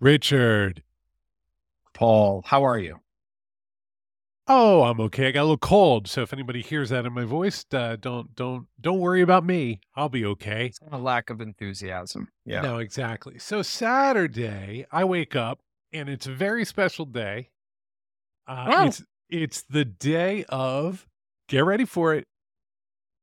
Richard. 0.00 0.82
Paul, 1.94 2.42
how 2.46 2.64
are 2.64 2.78
you? 2.78 3.00
Oh, 4.48 4.82
I'm 4.82 4.98
okay. 5.00 5.28
I 5.28 5.30
got 5.30 5.42
a 5.42 5.44
little 5.44 5.58
cold, 5.58 6.08
so 6.08 6.22
if 6.22 6.32
anybody 6.32 6.60
hears 6.60 6.88
that 6.90 7.06
in 7.06 7.12
my 7.12 7.24
voice, 7.24 7.64
uh, 7.72 7.96
don't 8.00 8.34
don't 8.34 8.66
don't 8.80 8.98
worry 8.98 9.20
about 9.20 9.44
me. 9.44 9.80
I'll 9.94 10.08
be 10.08 10.24
okay. 10.24 10.66
It's 10.66 10.80
a 10.90 10.98
lack 10.98 11.30
of 11.30 11.40
enthusiasm. 11.40 12.28
Yeah. 12.44 12.62
No, 12.62 12.78
exactly. 12.78 13.38
So 13.38 13.62
Saturday, 13.62 14.86
I 14.90 15.04
wake 15.04 15.36
up 15.36 15.60
and 15.92 16.08
it's 16.08 16.26
a 16.26 16.32
very 16.32 16.64
special 16.64 17.04
day. 17.04 17.50
Uh, 18.48 18.66
Oh. 18.68 18.86
It's 18.86 19.04
it's 19.28 19.62
the 19.62 19.84
day 19.84 20.44
of 20.48 21.06
get 21.46 21.64
ready 21.64 21.84
for 21.84 22.14
it. 22.14 22.26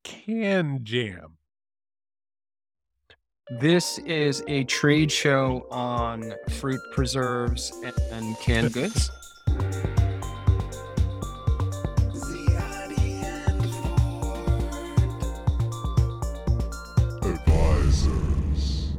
CanJam. 0.06 1.37
This 3.50 3.98
is 4.00 4.44
a 4.50 4.66
trade 4.66 5.10
show 5.10 5.66
on 5.72 6.34
fruit 6.50 6.82
preserves 6.92 7.72
and, 8.12 8.38
canned 8.40 8.74
goods. 8.74 9.10
Advisors. 17.24 18.92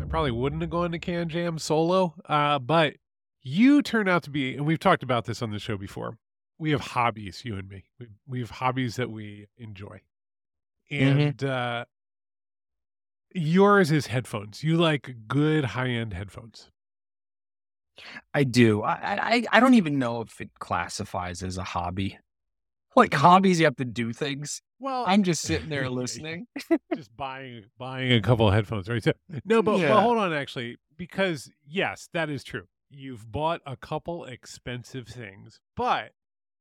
I 0.00 0.04
probably 0.08 0.32
wouldn't 0.32 0.62
have 0.62 0.70
gone 0.70 0.90
to 0.90 0.98
CanJam 0.98 1.60
solo, 1.60 2.16
uh, 2.28 2.58
but 2.58 2.94
you 3.40 3.82
turn 3.82 4.08
out 4.08 4.24
to 4.24 4.30
be, 4.30 4.56
and 4.56 4.66
we've 4.66 4.80
talked 4.80 5.04
about 5.04 5.26
this 5.26 5.42
on 5.42 5.52
the 5.52 5.60
show 5.60 5.76
before. 5.76 6.18
We 6.58 6.72
have 6.72 6.80
hobbies, 6.80 7.44
you 7.44 7.54
and 7.54 7.68
me. 7.68 7.84
We, 8.00 8.08
we 8.26 8.40
have 8.40 8.50
hobbies 8.50 8.96
that 8.96 9.10
we 9.10 9.46
enjoy, 9.56 10.00
and 10.90 11.44
uh, 11.44 11.84
yours 13.34 13.90
is 13.90 14.06
headphones. 14.06 14.62
You 14.62 14.76
like 14.76 15.14
good 15.28 15.64
high 15.64 15.88
end 15.88 16.12
headphones. 16.12 16.70
I 18.32 18.44
do. 18.44 18.82
I, 18.82 18.92
I 18.92 19.44
I 19.52 19.60
don't 19.60 19.74
even 19.74 19.98
know 19.98 20.22
if 20.22 20.40
it 20.40 20.50
classifies 20.58 21.42
as 21.42 21.58
a 21.58 21.64
hobby. 21.64 22.18
Like 22.94 23.14
hobbies, 23.14 23.58
you 23.58 23.64
have 23.64 23.76
to 23.76 23.84
do 23.84 24.12
things. 24.12 24.60
Well, 24.78 25.04
I'm 25.06 25.22
just 25.22 25.42
sitting 25.42 25.68
there 25.68 25.88
listening. 25.90 26.46
just 26.94 27.16
buying 27.16 27.64
buying 27.78 28.12
a 28.12 28.20
couple 28.20 28.48
of 28.48 28.54
headphones, 28.54 28.88
right? 28.88 29.02
So, 29.02 29.12
no, 29.44 29.62
but, 29.62 29.78
but 29.78 30.00
hold 30.00 30.18
on, 30.18 30.32
actually, 30.32 30.76
because 30.96 31.50
yes, 31.66 32.08
that 32.12 32.28
is 32.28 32.44
true. 32.44 32.64
You've 32.90 33.30
bought 33.30 33.60
a 33.66 33.76
couple 33.76 34.24
expensive 34.24 35.08
things, 35.08 35.60
but 35.76 36.12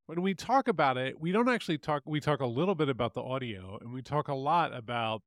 when 0.05 0.21
we 0.21 0.33
talk 0.33 0.67
about 0.67 0.97
it, 0.97 1.19
we 1.19 1.31
don't 1.31 1.49
actually 1.49 1.77
talk. 1.77 2.03
We 2.05 2.19
talk 2.19 2.41
a 2.41 2.45
little 2.45 2.75
bit 2.75 2.89
about 2.89 3.13
the 3.13 3.21
audio, 3.21 3.77
and 3.81 3.93
we 3.93 4.01
talk 4.01 4.27
a 4.27 4.33
lot 4.33 4.73
about 4.73 5.21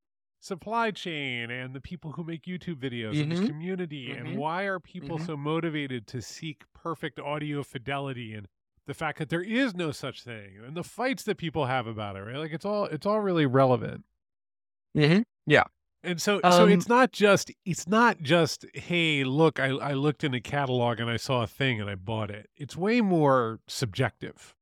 supply 0.44 0.90
chain 0.90 1.50
and 1.50 1.74
the 1.74 1.80
people 1.80 2.12
who 2.12 2.22
make 2.24 2.42
YouTube 2.44 2.76
videos 2.76 3.20
and 3.22 3.30
the 3.30 3.36
community, 3.36 4.14
and 4.14 4.28
Mhm. 4.28 4.36
why 4.36 4.64
are 4.64 4.78
people 4.78 5.18
Mhm. 5.18 5.26
so 5.26 5.36
motivated 5.36 6.06
to 6.08 6.20
seek 6.22 6.64
perfect 6.74 7.18
audio 7.18 7.62
fidelity 7.62 8.34
and 8.34 8.46
the 8.86 8.94
fact 8.94 9.18
that 9.18 9.30
there 9.30 9.42
is 9.42 9.74
no 9.74 9.90
such 9.92 10.22
thing 10.22 10.58
and 10.58 10.76
the 10.76 10.84
fights 10.84 11.22
that 11.24 11.38
people 11.38 11.64
have 11.66 11.86
about 11.86 12.16
it 12.16 12.20
right 12.20 12.36
like 12.36 12.52
it's 12.52 12.66
all 12.66 12.84
it's 12.84 13.06
all 13.06 13.20
really 13.20 13.46
relevant 13.46 14.04
hmm 14.94 15.22
Yeah. 15.46 15.64
and 16.02 16.20
so 16.20 16.42
so 16.50 16.64
Um, 16.64 16.70
it's 16.70 16.88
not 16.88 17.12
just 17.12 17.50
it's 17.64 17.86
not 17.88 18.20
just 18.20 18.66
hey 18.74 19.24
look 19.24 19.58
I, 19.58 19.68
I 19.68 19.92
looked 19.94 20.22
in 20.24 20.34
a 20.34 20.40
catalog 20.40 21.00
and 21.00 21.08
i 21.10 21.16
saw 21.16 21.42
a 21.42 21.46
thing 21.46 21.80
and 21.80 21.88
i 21.88 21.94
bought 21.94 22.30
it 22.30 22.50
it's 22.56 22.76
way 22.76 23.00
more 23.00 23.60
subjective 23.66 24.54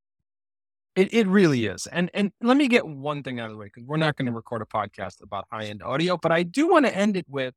It 0.95 1.13
it 1.13 1.27
really 1.27 1.67
is. 1.67 1.87
And 1.87 2.11
and 2.15 2.33
let 2.43 2.57
me 2.57 2.69
get 2.69 2.87
one 2.87 3.23
thing 3.23 3.41
out 3.41 3.47
of 3.47 3.53
the 3.53 3.59
way 3.59 3.67
because 3.67 3.85
we're 3.85 3.97
not 3.97 4.17
going 4.17 4.27
to 4.27 4.33
record 4.33 4.63
a 4.63 4.67
podcast 4.67 5.23
about 5.23 5.47
high 5.51 5.65
end 5.65 5.83
audio, 5.83 6.17
but 6.17 6.33
I 6.33 6.43
do 6.43 6.69
want 6.69 6.87
to 6.87 6.95
end 6.95 7.17
it 7.17 7.27
with 7.29 7.55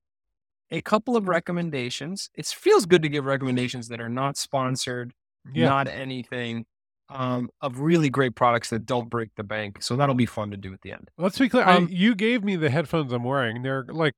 a 0.72 0.82
couple 0.82 1.16
of 1.16 1.28
recommendations. 1.28 2.30
It 2.36 2.48
feels 2.48 2.86
good 2.86 3.02
to 3.04 3.10
give 3.10 3.26
recommendations 3.26 3.88
that 3.90 4.00
are 4.02 4.10
not 4.10 4.38
sponsored, 4.38 5.14
yeah 5.54 5.68
not 5.68 5.88
anything, 5.88 6.66
um, 7.10 7.50
of 7.62 7.80
really 7.80 8.10
great 8.10 8.36
products 8.36 8.70
that 8.72 8.86
don't 8.86 9.10
break 9.10 9.30
the 9.36 9.44
bank. 9.44 9.84
So 9.84 9.96
that'll 9.96 10.16
be 10.16 10.26
fun 10.26 10.52
to 10.52 10.58
do 10.58 10.74
at 10.74 10.82
the 10.82 10.92
end. 10.92 11.10
let's 11.18 11.38
be 11.38 11.50
clear 11.50 11.64
I, 11.64 11.76
um, 11.76 11.88
you 11.92 12.16
gave 12.16 12.44
me 12.44 12.56
the 12.56 12.70
headphones 12.70 13.12
i'm 13.14 13.24
wearing 13.24 13.62
they're 13.62 13.86
like 13.90 14.14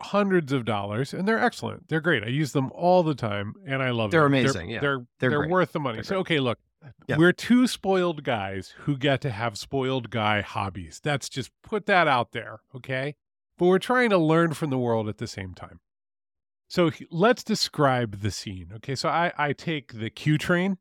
hundreds 0.00 0.52
of 0.52 0.64
dollars 0.64 1.14
and 1.14 1.26
they're 1.26 1.38
excellent 1.38 1.88
they're 1.88 2.00
great 2.00 2.24
i 2.24 2.26
use 2.26 2.52
them 2.52 2.70
all 2.72 3.02
the 3.02 3.14
time 3.14 3.54
and 3.66 3.82
i 3.82 3.90
love 3.90 4.10
them. 4.10 4.18
They're 4.18 4.28
them 4.28 4.34
amazing, 4.34 4.70
yeah. 4.70 4.80
they're 4.80 5.06
They're 5.20 5.30
they're, 5.30 5.48
worth 5.48 5.72
the 5.72 5.80
money 5.80 5.96
They're 5.96 6.04
so 6.04 6.16
okay 6.18 6.40
look 6.40 6.58
Yeah. 7.06 7.16
we're 7.16 7.32
two 7.32 7.66
spoiled 7.66 8.24
guys 8.24 8.74
who 8.80 8.96
get 8.96 9.20
to 9.22 9.30
have 9.30 9.58
spoiled 9.58 10.10
guy 10.10 10.40
hobbies. 10.40 11.00
That's 11.02 11.28
just 11.28 11.50
put 11.62 11.86
that 11.86 12.06
out 12.08 12.32
there 12.32 12.60
okay? 12.74 13.16
But 13.58 13.66
we're 13.66 13.78
trying 13.78 14.10
to 14.10 14.18
learn 14.18 14.54
from 14.54 14.70
the 14.70 14.78
world 14.78 15.08
at 15.08 15.18
the 15.18 15.26
same 15.26 15.54
time. 15.54 15.80
So 16.68 16.90
let's 17.10 17.44
describe 17.44 18.20
the 18.20 18.30
scene 18.30 18.70
okay? 18.76 18.94
So 18.94 19.08
i 19.08 19.32
i 19.38 19.52
take 19.52 19.92
the 19.94 20.10
q 20.10 20.38
train 20.38 20.78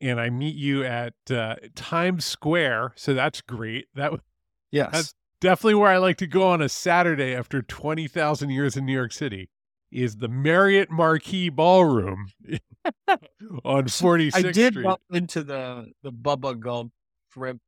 and 0.00 0.20
i 0.20 0.28
meet 0.30 0.54
you 0.56 0.84
at 0.84 1.14
uh, 1.30 1.56
times 1.74 2.24
square 2.24 2.92
so 2.96 3.14
that's 3.14 3.40
great. 3.40 3.86
That 3.94 4.12
Yes. 4.70 4.86
That's- 4.92 5.14
definitely 5.40 5.74
where 5.74 5.90
i 5.90 5.98
like 5.98 6.16
to 6.16 6.26
go 6.26 6.44
on 6.48 6.62
a 6.62 6.68
saturday 6.70 7.34
after 7.34 7.60
20000 7.60 8.48
years 8.48 8.76
in 8.78 8.86
new 8.86 8.94
york 8.94 9.12
city 9.12 9.50
is 9.92 10.16
the 10.16 10.28
marriott 10.28 10.90
marquis 10.90 11.50
ballroom 11.50 12.28
on 13.64 13.84
46th 13.84 14.34
I 14.34 14.42
did 14.52 14.72
street 14.74 14.84
bump 14.84 15.00
into 15.12 15.42
the 15.42 15.90
the 16.02 16.12
Bubba 16.12 16.58
Gump 16.58 16.92
shrimp 17.32 17.60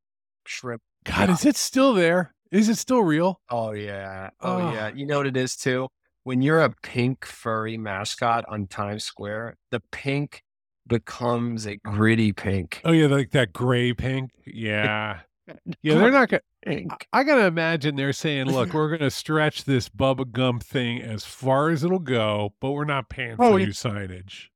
shrimp. 0.46 0.82
god 1.04 1.30
is 1.30 1.44
it 1.44 1.56
still 1.56 1.94
there 1.94 2.34
is 2.52 2.68
it 2.68 2.76
still 2.76 3.02
real 3.02 3.40
Oh 3.50 3.72
yeah. 3.72 4.30
Oh 4.40 4.56
Oh. 4.62 4.72
yeah. 4.72 4.90
You 4.94 5.06
know 5.06 5.18
what 5.18 5.26
it 5.26 5.36
is 5.36 5.56
too? 5.56 5.88
When 6.24 6.42
you're 6.42 6.60
a 6.62 6.70
pink 6.82 7.24
furry 7.24 7.76
mascot 7.76 8.44
on 8.48 8.66
Times 8.68 9.04
Square, 9.04 9.56
the 9.70 9.80
pink 9.92 10.42
becomes 10.86 11.66
a 11.66 11.76
gritty 11.76 12.32
pink. 12.32 12.80
oh 12.84 12.92
yeah 12.92 13.06
like 13.08 13.30
that 13.32 13.52
gray 13.52 13.92
pink 13.92 14.30
yeah 14.46 15.20
yeah 15.82 15.94
they're 15.98 16.10
not 16.12 16.28
gonna 16.28 16.40
pink. 16.64 17.06
I 17.12 17.22
gotta 17.24 17.46
imagine 17.46 17.94
they're 17.96 18.12
saying, 18.12 18.46
"Look, 18.46 18.72
we're 18.74 18.96
gonna 18.96 19.10
stretch 19.10 19.64
this 19.64 19.88
Bubba 19.88 20.30
Gump 20.30 20.62
thing 20.64 21.00
as 21.02 21.24
far 21.24 21.70
as 21.70 21.84
it'll 21.84 21.98
go, 22.00 22.54
but 22.60 22.72
we're 22.72 22.84
not 22.84 23.08
paying 23.08 23.36
for 23.36 23.44
Oh, 23.44 23.56
new 23.56 23.64
it- 23.64 23.68
signage." 23.70 24.46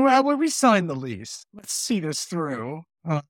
Well, 0.00 0.24
when 0.24 0.38
we 0.38 0.48
signed 0.48 0.88
the 0.88 0.94
lease, 0.94 1.44
let's 1.52 1.72
see 1.72 2.00
this 2.00 2.24
through. 2.24 2.82
Uh, 3.06 3.20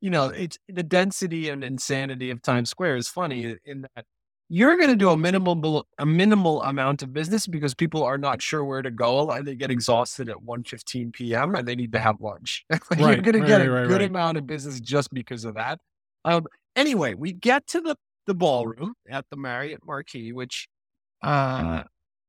you 0.00 0.10
know, 0.10 0.28
it's 0.28 0.58
the 0.68 0.82
density 0.82 1.48
and 1.48 1.62
insanity 1.62 2.30
of 2.30 2.40
Times 2.40 2.70
Square 2.70 2.96
is 2.96 3.08
funny 3.08 3.56
in 3.64 3.82
that 3.94 4.04
you're 4.48 4.76
going 4.76 4.88
to 4.88 4.96
do 4.96 5.10
a 5.10 5.16
minimal 5.16 5.86
a 5.98 6.06
minimal 6.06 6.62
amount 6.62 7.02
of 7.02 7.12
business 7.12 7.46
because 7.46 7.74
people 7.74 8.02
are 8.02 8.16
not 8.16 8.40
sure 8.40 8.64
where 8.64 8.80
to 8.80 8.90
go 8.90 9.30
and 9.30 9.46
they 9.46 9.54
get 9.54 9.70
exhausted 9.70 10.30
at 10.30 10.36
1.15 10.36 11.12
p.m. 11.12 11.54
and 11.54 11.68
they 11.68 11.76
need 11.76 11.92
to 11.92 11.98
have 11.98 12.20
lunch. 12.20 12.64
you're 12.70 13.16
going 13.16 13.22
to 13.22 13.40
right, 13.40 13.46
get 13.46 13.58
right, 13.58 13.66
a 13.66 13.70
right, 13.70 13.88
good 13.88 14.00
right. 14.00 14.08
amount 14.10 14.38
of 14.38 14.46
business 14.46 14.80
just 14.80 15.12
because 15.12 15.44
of 15.44 15.54
that. 15.56 15.78
Um, 16.24 16.46
anyway, 16.76 17.14
we 17.14 17.32
get 17.32 17.66
to 17.68 17.80
the 17.80 17.96
the 18.26 18.34
ballroom 18.34 18.94
at 19.08 19.24
the 19.30 19.36
Marriott 19.36 19.80
Marquis, 19.86 20.32
which, 20.32 20.68
uh, 21.22 21.82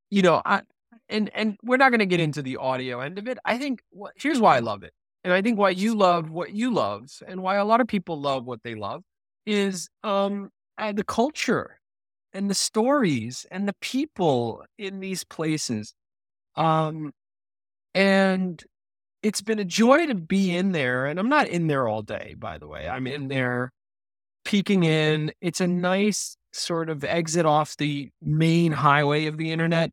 you 0.10 0.22
know, 0.22 0.42
I 0.46 0.62
and 1.10 1.30
and 1.34 1.58
we're 1.64 1.78
not 1.78 1.92
going 1.92 2.00
to 2.00 2.06
get 2.06 2.20
into 2.20 2.42
the 2.42 2.58
audio 2.58 3.00
end 3.02 3.18
of 3.20 3.28
it. 3.28 3.38
I 3.46 3.58
think 3.58 3.82
what, 3.92 4.14
here's 4.16 4.40
why 4.40 4.58
I 4.58 4.60
love 4.60 4.84
it, 4.84 4.94
and 5.24 5.34
I 5.34 5.42
think 5.42 5.58
why 5.58 5.72
you 5.72 5.96
love 5.96 6.30
what 6.30 6.52
you 6.54 6.74
love, 6.74 7.10
and 7.28 7.42
why 7.42 7.56
a 7.56 7.66
lot 7.66 7.82
of 7.82 7.88
people 7.88 8.20
love 8.20 8.46
what 8.46 8.64
they 8.64 8.76
love 8.76 9.04
is 9.46 9.90
um 10.04 10.50
uh, 10.78 10.92
the 10.92 11.04
culture 11.04 11.80
and 12.34 12.50
the 12.50 12.56
stories 12.56 13.46
and 13.52 13.68
the 13.68 13.76
people 13.82 14.64
in 14.78 15.00
these 15.00 15.24
places, 15.24 15.94
um, 16.56 17.12
and 17.96 18.64
it's 19.24 19.42
been 19.42 19.60
a 19.60 19.66
joy 19.66 20.06
to 20.08 20.16
be 20.16 20.56
in 20.56 20.72
there. 20.72 21.06
And 21.06 21.20
I'm 21.20 21.30
not 21.30 21.48
in 21.48 21.68
there 21.68 21.88
all 21.88 22.02
day, 22.02 22.36
by 22.38 22.58
the 22.58 22.68
way. 22.68 22.88
I'm 22.88 23.08
in 23.08 23.28
there 23.28 23.72
peeking 24.46 24.84
in. 24.84 25.32
It's 25.42 25.62
a 25.62 25.68
nice 25.68 26.38
sort 26.54 26.90
of 26.90 27.04
exit 27.04 27.46
off 27.46 27.76
the 27.78 28.10
main 28.22 28.72
highway 28.72 29.26
of 29.26 29.38
the 29.38 29.52
internet 29.52 29.92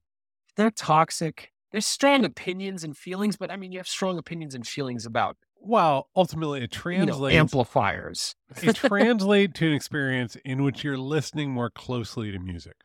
they're 0.57 0.71
toxic. 0.71 1.53
There's 1.73 1.87
strong 1.87 2.25
opinions 2.25 2.85
and 2.85 2.97
feelings, 2.97 3.37
but 3.37 3.51
I 3.51 3.57
mean, 3.57 3.73
you 3.73 3.79
have 3.79 3.89
strong 3.89 4.19
opinions 4.19 4.55
and 4.55 4.67
feelings 4.67 5.05
about 5.05 5.37
Well, 5.61 6.09
ultimately, 6.17 6.63
it 6.63 6.75
you 6.85 6.99
know, 6.99 7.07
translates. 7.07 7.37
amplifiers. 7.37 8.35
it 8.63 8.77
translates 8.77 9.59
to 9.59 9.67
an 9.67 9.73
experience 9.75 10.37
in 10.45 10.63
which 10.63 10.83
you're 10.85 10.99
listening 10.99 11.51
more 11.51 11.71
closely 11.71 12.31
to 12.33 12.39
music. 12.39 12.77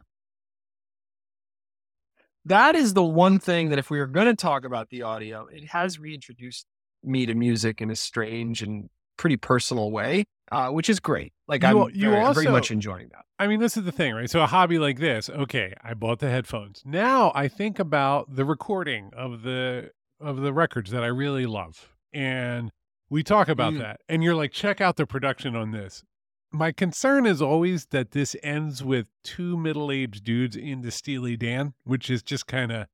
That 2.46 2.76
is 2.76 2.94
the 2.96 3.04
one 3.04 3.40
thing 3.40 3.70
that 3.70 3.78
if 3.80 3.90
we 3.92 4.00
are 4.00 4.08
going 4.08 4.26
to 4.26 4.36
talk 4.36 4.66
about 4.66 4.90
the 4.90 5.04
audio, 5.04 5.46
it 5.46 5.66
has 5.70 6.00
reintroduced 6.00 6.66
me 7.04 7.26
to 7.28 7.36
music 7.36 7.82
in 7.82 7.92
a 7.92 7.96
strange 7.96 8.64
and 8.64 8.90
pretty 9.18 9.38
personal 9.38 9.92
way, 9.92 10.26
uh, 10.52 10.70
which 10.70 10.90
is 10.90 11.00
great. 11.00 11.34
Like 11.48 11.64
You 11.64 11.84
I'm, 11.84 11.90
you 11.96 12.10
very, 12.10 12.22
I'm 12.22 12.34
very 12.34 12.48
much 12.48 12.72
enjoying 12.72 13.10
that. 13.10 13.26
I 13.40 13.48
mean, 13.48 13.60
this 13.60 13.76
is 13.78 13.84
the 13.84 13.92
thing, 13.92 14.14
right? 14.14 14.30
So 14.30 14.42
a 14.42 14.48
hobby 14.48 14.78
like 14.78 15.00
this, 15.00 15.30
okay, 15.30 15.74
I 15.84 15.94
bought 15.94 16.20
the 16.20 16.30
headphones. 16.30 16.84
Now 16.86 17.32
I 17.34 17.48
think 17.48 17.80
about 17.80 18.36
the 18.36 18.46
recording 18.46 19.12
of 19.16 19.42
the 19.44 19.92
of 20.20 20.38
the 20.42 20.54
records 20.54 20.92
that 20.92 21.04
I 21.04 21.08
really 21.08 21.46
love. 21.48 21.90
And 22.14 22.72
we 23.10 23.24
talk 23.24 23.50
about 23.50 23.74
Mm. 23.74 23.80
that. 23.80 24.02
And 24.08 24.24
you're 24.24 24.36
like, 24.36 24.52
check 24.52 24.80
out 24.80 24.96
the 24.98 25.08
production 25.08 25.56
on 25.56 25.72
this. 25.72 26.04
My 26.52 26.72
concern 26.72 27.26
is 27.26 27.42
always 27.42 27.88
that 27.88 28.12
this 28.12 28.36
ends 28.44 28.84
with 28.84 29.08
two 29.24 29.58
middle-aged 29.58 30.24
dudes 30.24 30.56
into 30.56 30.92
Steely 30.92 31.38
Dan, 31.38 31.74
which 31.86 32.10
is 32.10 32.22
just 32.22 32.46
kind 32.46 32.72
of 32.72 32.88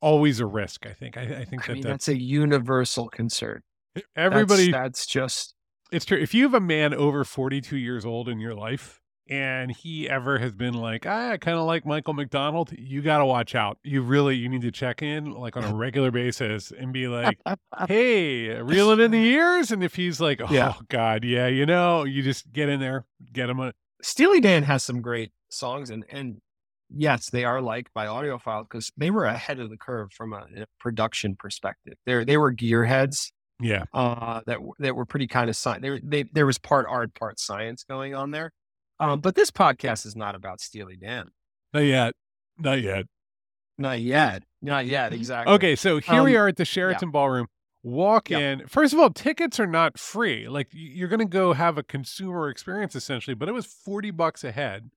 always 0.00 0.40
a 0.40 0.46
risk. 0.46 0.86
I 0.86 0.92
think. 0.92 1.16
I, 1.16 1.22
I 1.22 1.44
think 1.44 1.64
I 1.64 1.66
that 1.66 1.72
mean, 1.74 1.82
that's, 1.82 2.06
that's 2.06 2.08
a 2.08 2.16
universal 2.16 3.08
concern. 3.08 3.62
That's- 3.94 4.08
everybody. 4.16 4.70
that's, 4.70 5.04
just 5.06 5.54
it's 5.92 6.04
true. 6.04 6.18
If 6.18 6.34
you 6.34 6.44
have 6.44 6.54
a 6.54 6.60
man 6.60 6.94
over 6.94 7.24
42 7.24 7.76
years 7.76 8.04
old 8.04 8.28
in 8.28 8.40
your 8.40 8.54
life 8.54 9.00
and 9.28 9.70
he 9.70 10.08
ever 10.08 10.38
has 10.38 10.52
been 10.52 10.74
like, 10.74 11.06
ah, 11.06 11.32
I 11.32 11.36
kind 11.36 11.56
of 11.58 11.64
like 11.64 11.86
Michael 11.86 12.14
McDonald, 12.14 12.72
you 12.76 13.02
got 13.02 13.18
to 13.18 13.26
watch 13.26 13.54
out. 13.54 13.78
You 13.84 14.02
really, 14.02 14.34
you 14.36 14.48
need 14.48 14.62
to 14.62 14.72
check 14.72 15.02
in 15.02 15.32
like 15.32 15.56
on 15.56 15.64
a 15.64 15.74
regular 15.74 16.10
basis 16.10 16.72
and 16.76 16.92
be 16.92 17.08
like, 17.08 17.38
hey, 17.88 18.48
reel 18.60 18.90
it 18.90 19.00
in 19.00 19.10
the 19.10 19.18
ears. 19.24 19.70
And 19.70 19.84
if 19.84 19.94
he's 19.94 20.20
like, 20.20 20.40
oh 20.40 20.48
Yeah. 20.50 20.74
God, 20.88 21.24
yeah, 21.24 21.46
you 21.46 21.66
know, 21.66 22.04
you 22.04 22.22
just 22.22 22.50
get 22.52 22.68
in 22.68 22.80
there, 22.80 23.04
get 23.32 23.48
him 23.48 23.60
a, 23.60 23.72
Steely 24.02 24.40
Dan 24.40 24.64
has 24.64 24.82
some 24.82 25.00
great 25.00 25.30
songs, 25.48 25.88
and 25.88 26.04
and 26.10 26.38
yes, 26.90 27.30
they 27.30 27.44
are 27.44 27.60
liked 27.60 27.94
by 27.94 28.06
audiophiles 28.06 28.64
because 28.68 28.90
they 28.96 29.10
were 29.10 29.26
ahead 29.26 29.60
of 29.60 29.70
the 29.70 29.76
curve 29.76 30.12
from 30.12 30.32
a, 30.32 30.44
a 30.56 30.66
production 30.80 31.36
perspective. 31.38 31.94
They 32.04 32.24
they 32.24 32.36
were 32.36 32.52
gearheads 32.52 33.30
yeah. 33.62 33.84
uh, 33.94 34.40
that 34.46 34.58
that 34.78 34.94
were 34.96 35.04
pretty 35.06 35.26
kind 35.26 35.48
of 35.48 35.56
science. 35.56 35.82
There 35.82 36.00
they, 36.02 36.24
there 36.32 36.46
was 36.46 36.58
part 36.58 36.86
art, 36.88 37.14
part 37.14 37.38
science 37.40 37.84
going 37.84 38.14
on 38.14 38.30
there. 38.30 38.52
Um, 39.00 39.20
but 39.20 39.34
this 39.34 39.50
podcast 39.50 40.06
is 40.06 40.14
not 40.14 40.34
about 40.34 40.60
Steely 40.60 40.96
Dan. 40.96 41.30
Not 41.72 41.80
yet. 41.80 42.14
Not 42.58 42.82
yet. 42.82 43.06
Not 43.78 44.00
yet. 44.00 44.42
Not 44.60 44.86
yet. 44.86 45.12
Exactly. 45.14 45.54
Okay, 45.54 45.76
so 45.76 45.98
here 45.98 46.22
we 46.22 46.36
Um, 46.36 46.42
are 46.42 46.48
at 46.48 46.56
the 46.56 46.64
Sheraton 46.64 47.10
Ballroom. 47.10 47.46
Walk 47.82 48.30
Yeah. 48.30 48.38
in. 48.38 48.68
First 48.68 48.92
of 48.92 49.00
all, 49.00 49.10
tickets 49.10 49.58
are 49.58 49.66
not 49.66 49.98
free. 49.98 50.48
Like 50.48 50.68
you're 50.72 51.08
going 51.08 51.18
to 51.18 51.24
go 51.24 51.52
have 51.52 51.78
a 51.78 51.82
consumer 51.82 52.48
experience 52.48 52.94
essentially, 52.94 53.34
but 53.34 53.48
it 53.48 53.52
was 53.52 53.66
40 53.66 54.12
bucks 54.12 54.44
a 54.44 54.52
head 54.52 54.90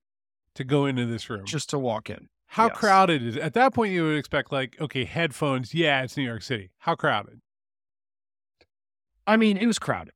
to 0.54 0.62
go 0.62 0.86
into 0.86 1.04
this 1.06 1.28
room. 1.28 1.44
Just 1.46 1.70
to 1.70 1.78
walk 1.78 2.08
in. 2.10 2.28
How 2.46 2.68
yes. 2.68 2.76
crowded 2.76 3.22
is 3.24 3.34
it? 3.36 3.42
At 3.42 3.54
that 3.54 3.74
point 3.74 3.92
you 3.92 4.04
would 4.04 4.16
expect 4.16 4.52
like, 4.52 4.76
okay, 4.80 5.04
headphones, 5.04 5.74
yeah, 5.74 6.02
it's 6.02 6.16
New 6.16 6.22
York 6.22 6.42
City. 6.42 6.70
How 6.78 6.94
crowded? 6.94 7.40
I 9.26 9.36
mean, 9.36 9.56
it 9.56 9.66
was 9.66 9.78
crowded. 9.78 10.14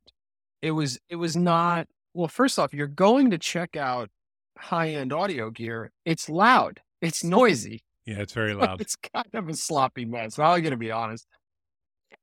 It 0.63 0.73
was 0.73 0.99
it 1.09 1.17
was 1.17 1.37
not 1.37 1.87
well, 2.15 2.29
first 2.29 2.59
off, 2.59 2.75
you're 2.75 2.87
going 2.87 3.31
to 3.31 3.39
check 3.39 3.77
out 3.77 4.11
high 4.59 4.91
end 4.91 5.13
audio 5.13 5.51
gear. 5.51 5.91
It's 6.05 6.29
loud. 6.29 6.81
It's 7.01 7.25
noisy. 7.25 7.83
Yeah, 8.07 8.21
it's 8.21 8.33
very 8.33 8.55
loud. 8.55 8.81
It's 8.81 8.97
kind 8.97 9.29
of 9.35 9.49
a 9.49 9.55
sloppy 9.55 10.05
mess. 10.05 10.39
I'm 10.39 10.63
gonna 10.63 10.77
be 10.77 10.91
honest. 10.91 11.29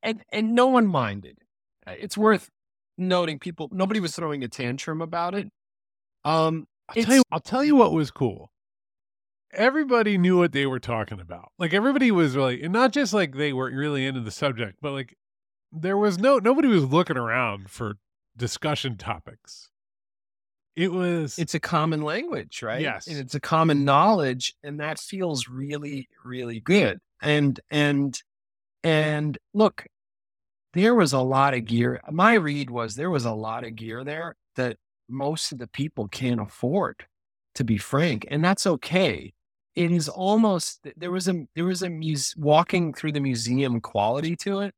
And 0.03 0.21
and 0.33 0.53
no 0.53 0.67
one 0.67 0.87
minded. 0.87 1.37
Uh, 1.85 1.93
It's 1.97 2.17
worth 2.17 2.49
noting 2.97 3.39
people 3.39 3.69
nobody 3.71 3.99
was 4.01 4.13
throwing 4.13 4.43
a 4.43 4.49
tantrum 4.49 5.01
about 5.01 5.35
it. 5.35 5.47
Um 6.25 6.65
I'll 6.89 7.03
tell 7.03 7.15
you 7.15 7.21
I'll 7.31 7.39
tell 7.39 7.63
you 7.63 7.75
what 7.75 7.93
was 7.93 8.11
cool. 8.11 8.49
Everybody 9.53 10.17
knew 10.17 10.37
what 10.37 10.51
they 10.51 10.65
were 10.65 10.79
talking 10.79 11.21
about. 11.21 11.51
Like 11.57 11.73
everybody 11.73 12.11
was 12.11 12.35
really 12.35 12.61
and 12.63 12.73
not 12.73 12.91
just 12.91 13.13
like 13.13 13.35
they 13.35 13.53
were 13.53 13.71
really 13.71 14.05
into 14.05 14.19
the 14.21 14.31
subject, 14.31 14.79
but 14.81 14.91
like 14.91 15.15
there 15.71 15.97
was 15.97 16.17
no 16.17 16.39
nobody 16.39 16.67
was 16.67 16.85
looking 16.85 17.17
around 17.17 17.69
for 17.69 17.95
discussion 18.35 18.97
topics. 18.97 19.69
It 20.75 20.91
was 20.91 21.39
it's 21.39 21.55
a 21.55 21.59
common 21.59 22.03
language, 22.03 22.61
right? 22.61 22.81
Yes. 22.81 23.07
And 23.07 23.17
it's 23.17 23.35
a 23.35 23.39
common 23.39 23.83
knowledge, 23.83 24.53
and 24.63 24.79
that 24.79 24.99
feels 24.99 25.47
really, 25.47 26.07
really 26.23 26.59
good. 26.59 26.99
And 27.21 27.59
and 27.71 28.21
and 28.83 29.37
look, 29.53 29.87
there 30.73 30.93
was 30.93 31.13
a 31.13 31.19
lot 31.19 31.55
of 31.55 31.65
gear. 31.65 32.01
My 32.11 32.35
read 32.35 32.69
was 32.69 32.95
there 32.95 33.09
was 33.09 33.25
a 33.25 33.31
lot 33.33 33.63
of 33.65 33.75
gear 33.75 34.03
there 34.03 34.35
that 34.55 34.77
most 35.09 35.51
of 35.51 35.57
the 35.57 35.67
people 35.67 36.07
can't 36.07 36.41
afford, 36.41 37.05
to 37.55 37.63
be 37.63 37.77
frank, 37.77 38.27
and 38.29 38.43
that's 38.43 38.67
okay. 38.67 39.33
It 39.75 39.91
is 39.91 40.09
almost 40.09 40.87
there 40.95 41.11
was 41.11 41.27
a 41.27 41.45
there 41.55 41.65
was 41.65 41.81
a 41.81 41.89
muse, 41.89 42.35
walking 42.37 42.93
through 42.93 43.13
the 43.13 43.19
museum 43.19 43.81
quality 43.81 44.35
to 44.37 44.59
it, 44.59 44.75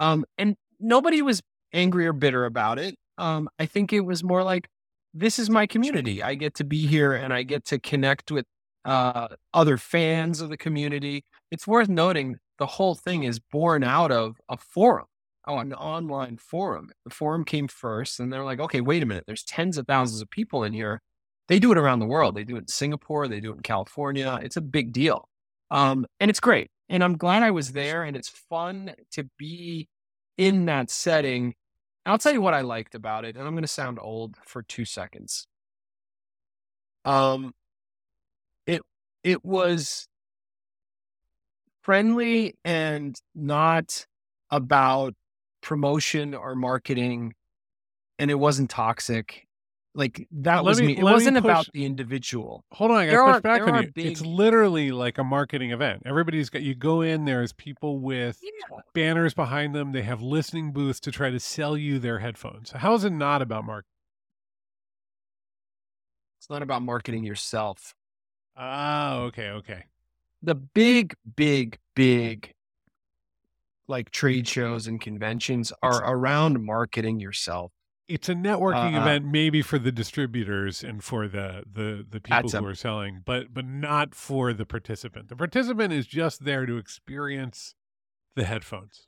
um, 0.00 0.24
and 0.38 0.56
nobody 0.80 1.22
was 1.22 1.42
angry 1.72 2.06
or 2.06 2.12
bitter 2.12 2.44
about 2.44 2.78
it. 2.78 2.96
Um, 3.18 3.48
I 3.58 3.66
think 3.66 3.92
it 3.92 4.00
was 4.00 4.24
more 4.24 4.42
like 4.42 4.68
this 5.14 5.38
is 5.38 5.50
my 5.50 5.66
community. 5.66 6.22
I 6.22 6.34
get 6.34 6.54
to 6.54 6.64
be 6.64 6.86
here 6.86 7.12
and 7.12 7.32
I 7.32 7.42
get 7.42 7.64
to 7.66 7.78
connect 7.78 8.30
with 8.30 8.46
uh, 8.84 9.28
other 9.54 9.76
fans 9.76 10.40
of 10.40 10.48
the 10.48 10.56
community. 10.56 11.24
It's 11.50 11.66
worth 11.66 11.88
noting 11.88 12.36
the 12.58 12.66
whole 12.66 12.94
thing 12.94 13.24
is 13.24 13.38
born 13.38 13.84
out 13.84 14.10
of 14.10 14.40
a 14.48 14.56
forum, 14.56 15.06
oh, 15.46 15.58
an 15.58 15.72
online 15.74 16.36
forum. 16.36 16.90
The 17.04 17.14
forum 17.14 17.44
came 17.44 17.68
first, 17.68 18.20
and 18.20 18.32
they're 18.32 18.44
like, 18.44 18.60
okay, 18.60 18.80
wait 18.80 19.02
a 19.02 19.06
minute. 19.06 19.24
There's 19.26 19.44
tens 19.44 19.78
of 19.78 19.86
thousands 19.86 20.22
of 20.22 20.30
people 20.30 20.64
in 20.64 20.72
here. 20.72 21.00
They 21.48 21.58
do 21.58 21.72
it 21.72 21.78
around 21.78 21.98
the 21.98 22.06
world. 22.06 22.34
They 22.34 22.44
do 22.44 22.56
it 22.56 22.60
in 22.60 22.68
Singapore. 22.68 23.28
They 23.28 23.40
do 23.40 23.50
it 23.50 23.56
in 23.56 23.62
California. 23.62 24.38
It's 24.42 24.56
a 24.56 24.60
big 24.60 24.92
deal, 24.92 25.28
um, 25.70 26.06
and 26.20 26.30
it's 26.30 26.40
great. 26.40 26.70
And 26.92 27.02
I'm 27.02 27.16
glad 27.16 27.42
I 27.42 27.50
was 27.50 27.72
there. 27.72 28.04
And 28.04 28.16
it's 28.16 28.28
fun 28.28 28.94
to 29.12 29.28
be 29.36 29.88
in 30.38 30.66
that 30.66 30.90
setting 30.90 31.54
I'll 32.04 32.18
tell 32.18 32.32
you 32.32 32.40
what 32.40 32.54
I 32.54 32.62
liked 32.62 32.94
about 32.94 33.24
it, 33.24 33.36
and 33.36 33.46
I'm 33.46 33.54
going 33.54 33.62
to 33.62 33.68
sound 33.68 33.98
old 34.00 34.36
for 34.44 34.62
two 34.62 34.84
seconds. 34.84 35.46
Um, 37.04 37.54
it 38.66 38.82
it 39.22 39.44
was 39.44 40.08
friendly 41.82 42.56
and 42.64 43.16
not 43.34 44.06
about 44.50 45.14
promotion 45.60 46.34
or 46.34 46.56
marketing, 46.56 47.34
and 48.18 48.30
it 48.30 48.36
wasn't 48.36 48.70
toxic. 48.70 49.46
Like 49.94 50.26
that 50.32 50.64
Let 50.64 50.70
was 50.70 50.80
me- 50.80 50.86
me. 50.88 50.96
It 50.98 51.02
wasn't 51.02 51.36
about 51.36 51.66
push- 51.66 51.70
the 51.74 51.84
individual. 51.84 52.64
Hold 52.72 52.92
on, 52.92 52.96
I 52.96 53.06
got 53.06 53.12
to 53.12 53.18
are- 53.18 53.32
push 53.34 53.42
back 53.42 53.60
on 53.62 53.74
are 53.74 53.82
you. 53.82 53.92
It's 53.96 54.22
literally 54.22 54.90
like 54.90 55.18
a 55.18 55.24
marketing 55.24 55.70
event. 55.70 56.02
Everybody's 56.06 56.48
got 56.48 56.62
you 56.62 56.74
go 56.74 57.02
in, 57.02 57.26
there's 57.26 57.52
people 57.52 57.98
with 58.00 58.40
Yeah. 58.42 58.78
banners 58.94 59.34
behind 59.34 59.74
them. 59.74 59.92
They 59.92 60.00
have 60.02 60.22
listening 60.22 60.72
booths 60.72 60.98
to 61.00 61.10
try 61.12 61.28
to 61.30 61.38
sell 61.38 61.76
you 61.76 61.98
their 61.98 62.20
headphones. 62.20 62.70
How 62.72 62.94
is 62.94 63.04
it 63.04 63.10
not 63.12 63.42
about 63.42 63.64
marketing? 63.66 63.88
It's 66.38 66.48
not 66.50 66.62
about 66.62 66.82
marketing 66.82 67.24
yourself. 67.24 67.94
Ah, 68.56 69.16
okay, 69.20 69.50
okay. 69.50 69.84
the 70.44 70.54
big, 70.56 71.14
big, 71.36 71.78
big 71.94 72.52
like 73.86 74.10
trade 74.10 74.48
shows 74.48 74.86
and 74.88 75.00
conventions 75.00 75.72
are 75.82 76.02
around 76.04 76.64
marketing 76.64 77.20
yourself. 77.20 77.72
It's 78.12 78.28
a 78.28 78.34
networking 78.34 78.94
Uh, 78.96 79.00
event, 79.00 79.24
maybe 79.26 79.62
for 79.62 79.78
the 79.78 79.90
distributors 79.92 80.82
and 80.84 81.02
for 81.02 81.28
the 81.28 81.64
the 81.70 82.06
the 82.08 82.20
people 82.20 82.42
That's 82.42 82.54
a- 82.54 82.58
who 82.60 82.66
are 82.66 82.74
selling, 82.74 83.22
but 83.24 83.54
but 83.54 83.64
not 83.64 84.14
for 84.14 84.52
the 84.52 84.66
participant. 84.66 85.28
The 85.28 85.36
participant 85.36 85.92
is 85.92 86.06
just 86.06 86.44
there 86.44 86.66
to 86.66 86.76
experience 86.76 87.74
the 88.36 88.44
headphones. 88.44 89.06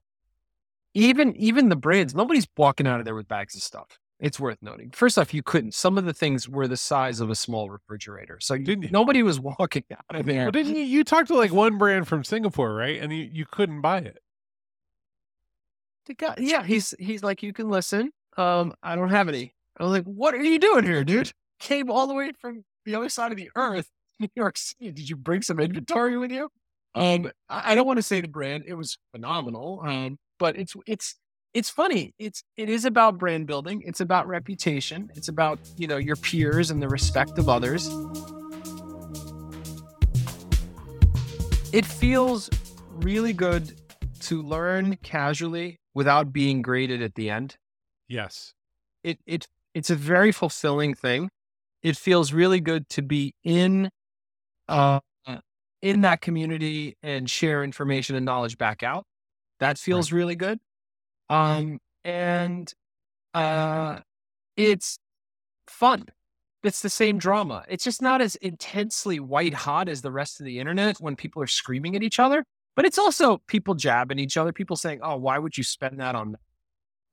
Even 0.95 1.37
even 1.37 1.69
the 1.69 1.77
brands, 1.77 2.15
nobody's 2.15 2.47
walking 2.57 2.87
out 2.87 2.99
of 2.99 3.05
there 3.05 3.15
with 3.15 3.29
bags 3.29 3.55
of 3.55 3.63
stuff. 3.63 3.99
It's 4.21 4.39
worth 4.41 4.59
noting. 4.63 4.91
First 4.93 5.19
off, 5.19 5.35
you 5.35 5.43
couldn't. 5.43 5.75
Some 5.75 5.99
of 5.99 6.05
the 6.05 6.15
things 6.15 6.49
were 6.49 6.69
the 6.69 6.77
size 6.77 7.21
of 7.21 7.29
a 7.31 7.35
small 7.35 7.69
refrigerator, 7.69 8.39
so 8.41 8.57
Didn't 8.57 8.85
you? 8.85 8.91
nobody 8.91 9.23
was 9.23 9.39
walking 9.59 9.85
out 9.93 10.19
of 10.21 10.25
there. 10.25 10.45
Well, 10.45 10.53
didn't 10.53 10.77
you? 10.77 10.83
You 10.85 11.05
talked 11.05 11.29
to 11.29 11.35
like 11.35 11.53
one 11.53 11.77
brand 11.79 12.07
from 12.09 12.23
Singapore, 12.25 12.73
right? 12.75 13.01
And 13.03 13.13
you, 13.13 13.29
you 13.31 13.45
couldn't 13.45 13.81
buy 13.81 13.99
it. 13.99 14.19
The 16.07 16.15
guy, 16.15 16.35
yeah, 16.39 16.63
he's 16.63 16.95
he's 16.99 17.23
like, 17.25 17.43
you 17.43 17.53
can 17.53 17.69
listen. 17.69 18.13
Um, 18.37 18.75
I 18.83 18.97
don't 18.97 19.11
have 19.11 19.29
any. 19.29 19.55
I 19.79 19.85
was 19.85 19.93
like, 19.93 20.05
what 20.05 20.35
are 20.35 20.43
you 20.43 20.59
doing 20.59 20.85
here, 20.85 21.05
dude? 21.05 21.33
Came 21.59 21.91
all 21.91 22.07
the 22.07 22.15
way 22.15 22.33
from 22.41 22.65
the 22.85 22.95
other 22.95 23.09
side 23.09 23.33
of 23.33 23.39
the 23.39 23.51
earth, 23.57 23.89
New 24.21 24.29
York 24.35 24.57
City. 24.57 24.93
Did 24.93 25.09
you 25.09 25.17
bring 25.17 25.43
some 25.43 25.61
inventory 25.61 26.17
with 26.17 26.31
you? 26.31 26.49
Um, 26.95 27.31
I, 27.49 27.75
don't 27.75 27.87
want 27.87 27.99
to 27.99 28.03
say 28.03 28.21
the 28.21 28.29
brand. 28.29 28.65
It 28.67 28.75
was 28.75 28.99
phenomenal. 29.13 29.83
Um, 29.85 30.19
but 30.39 30.57
it's 30.57 30.75
it's 30.87 31.17
it's 31.53 31.71
funny. 31.71 32.15
It's 32.19 32.45
it 32.57 32.69
is 32.69 32.85
about 32.85 33.19
brand 33.19 33.47
building. 33.47 33.83
It's 33.85 34.01
about 34.01 34.29
reputation. 34.29 35.11
It's 35.15 35.29
about 35.29 35.59
you 35.77 35.89
know 35.89 35.97
your 35.97 36.17
peers 36.17 36.71
and 36.71 36.81
the 36.81 36.89
respect 36.89 37.39
of 37.39 37.49
others. 37.49 37.89
It 41.73 41.85
feels 41.85 42.49
really 42.91 43.33
good 43.33 43.81
to 44.21 44.43
learn 44.43 44.97
casually 45.03 45.81
without 45.95 46.33
being 46.33 46.63
graded 46.63 47.03
at 47.03 47.17
the 47.17 47.31
end. 47.31 47.57
Yes. 48.09 48.55
It 49.03 49.19
it 49.27 49.47
it's 49.75 49.91
a 49.91 49.95
very 49.95 50.33
fulfilling 50.33 50.95
thing. 50.95 51.31
It 51.83 51.97
feels 51.97 52.33
really 52.33 52.61
good 52.61 52.89
to 52.91 53.03
be 53.03 53.35
in 53.45 53.91
uh 54.69 55.01
in 55.83 56.03
that 56.03 56.21
community 56.23 56.97
and 57.03 57.31
share 57.31 57.65
information 57.65 58.17
and 58.17 58.27
knowledge 58.27 58.59
back 58.59 58.83
out. 58.83 59.07
That 59.61 59.79
feels 59.79 60.13
really 60.13 60.37
good. 60.37 60.61
Um 61.31 61.81
and 62.05 62.73
uh 63.35 64.01
it's 64.57 64.99
fun. 65.69 66.07
It's 66.65 66.83
the 66.83 66.91
same 66.91 67.19
drama. 67.19 67.65
It's 67.69 67.85
just 67.85 68.03
not 68.03 68.21
as 68.23 68.37
intensely 68.37 69.21
white 69.21 69.55
hot 69.55 69.89
as 69.89 70.03
the 70.03 70.13
rest 70.13 70.41
of 70.41 70.47
the 70.47 70.59
internet 70.61 70.99
when 71.01 71.17
people 71.17 71.43
are 71.43 71.47
screaming 71.49 71.97
at 71.97 72.03
each 72.05 72.21
other. 72.21 72.45
But 72.77 72.87
it's 72.87 72.99
also 72.99 73.39
people 73.49 73.75
jabbing 73.75 74.19
each 74.21 74.37
other, 74.39 74.53
people 74.53 74.77
saying, 74.77 75.01
"Oh, 75.03 75.17
why 75.17 75.39
would 75.39 75.59
you 75.59 75.65
spend 75.65 76.01
that 76.01 76.15
on?" 76.17 76.37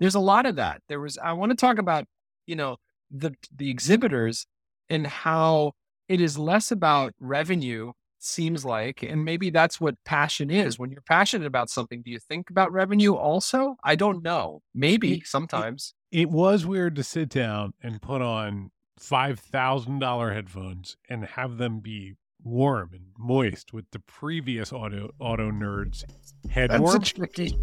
That?" 0.01 0.05
There's 0.05 0.15
a 0.15 0.19
lot 0.19 0.45
of 0.45 0.55
that. 0.57 0.81
There 0.89 0.99
was. 0.99 1.17
I 1.17 1.33
want 1.33 1.51
to 1.51 1.55
talk 1.55 1.77
about, 1.77 2.05
you 2.47 2.55
know, 2.55 2.77
the 3.09 3.33
the 3.55 3.69
exhibitors 3.69 4.45
and 4.89 5.05
how 5.07 5.73
it 6.09 6.19
is 6.19 6.37
less 6.37 6.71
about 6.71 7.13
revenue 7.19 7.93
seems 8.23 8.63
like, 8.65 9.01
and 9.01 9.25
maybe 9.25 9.49
that's 9.49 9.81
what 9.81 9.95
passion 10.05 10.51
is. 10.51 10.77
When 10.77 10.91
you're 10.91 11.01
passionate 11.01 11.47
about 11.47 11.69
something, 11.71 12.01
do 12.03 12.11
you 12.11 12.19
think 12.19 12.49
about 12.51 12.71
revenue 12.71 13.13
also? 13.15 13.77
I 13.83 13.95
don't 13.95 14.21
know. 14.23 14.61
Maybe 14.75 15.13
It- 15.15 15.27
sometimes. 15.27 15.93
It 16.11 16.29
was 16.29 16.65
weird 16.65 16.95
to 16.97 17.03
sit 17.03 17.29
down 17.29 17.73
and 17.81 17.99
put 18.01 18.21
on 18.21 18.69
$5,000 18.99 20.33
headphones 20.33 20.97
and 21.09 21.25
have 21.25 21.57
them 21.57 21.79
be 21.79 22.15
warm 22.43 22.91
and 22.93 23.05
moist 23.17 23.71
with 23.73 23.85
the 23.91 23.99
previous 23.99 24.71
auto 24.73 25.11
auto 25.19 25.49
nerds 25.51 26.03
head 26.49 26.69
That's 26.69 26.81
warm. 26.81 27.01
tricky. 27.01 27.55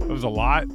It 0.00 0.08
was 0.08 0.22
a 0.24 0.28
lot. 0.28 0.66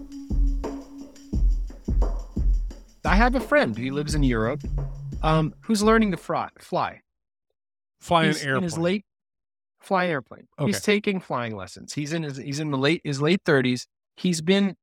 I 3.06 3.16
have 3.16 3.36
a 3.36 3.40
friend. 3.40 3.78
He 3.78 3.92
lives 3.92 4.16
in 4.16 4.24
Europe, 4.24 4.62
um, 5.24 5.54
who's 5.62 5.82
learning 5.82 6.12
to 6.12 6.18
fly. 6.18 6.50
Fly. 6.60 7.02
Fly 8.00 8.26
an 8.26 8.36
airplane. 8.36 8.58
in 8.58 8.64
his 8.64 8.78
late 8.78 9.06
fly 9.80 10.08
airplane. 10.08 10.48
Okay. 10.60 10.68
He's 10.68 10.82
taking 10.82 11.20
flying 11.20 11.56
lessons. 11.56 11.94
He's 11.94 12.14
in 12.14 12.24
his 12.24 12.38
he's 12.38 12.60
in 12.60 12.72
the 12.72 12.78
late 12.78 13.02
his 13.04 13.22
late 13.22 13.42
thirties. 13.46 13.88
He's 14.16 14.42
been 14.42 14.76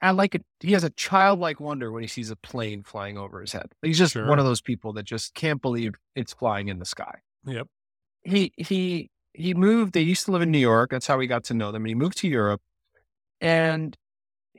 at 0.00 0.14
like 0.16 0.34
a 0.34 0.40
he 0.60 0.72
has 0.72 0.84
a 0.84 0.90
childlike 0.90 1.58
wonder 1.60 1.90
when 1.92 2.02
he 2.02 2.08
sees 2.08 2.30
a 2.30 2.36
plane 2.36 2.82
flying 2.84 3.16
over 3.18 3.40
his 3.40 3.52
head. 3.52 3.72
He's 3.82 3.98
just 3.98 4.12
Sure. 4.12 4.26
one 4.28 4.38
of 4.38 4.44
those 4.44 4.60
people 4.60 4.92
that 4.94 5.04
just 5.04 5.34
can't 5.34 5.60
believe 5.62 5.94
it's 6.14 6.32
flying 6.32 6.68
in 6.68 6.78
the 6.78 6.84
sky. 6.84 7.18
Yep. 7.46 7.66
He 8.22 8.52
he 8.56 9.10
he 9.34 9.54
moved. 9.54 9.92
They 9.92 10.00
used 10.00 10.24
to 10.26 10.32
live 10.32 10.42
in 10.42 10.50
New 10.50 10.58
York. 10.58 10.90
That's 10.90 11.06
how 11.06 11.16
we 11.16 11.26
got 11.28 11.44
to 11.44 11.54
know 11.54 11.70
them. 11.72 11.84
He 11.84 11.94
moved 11.94 12.18
to 12.18 12.28
Europe, 12.28 12.60
and 13.40 13.96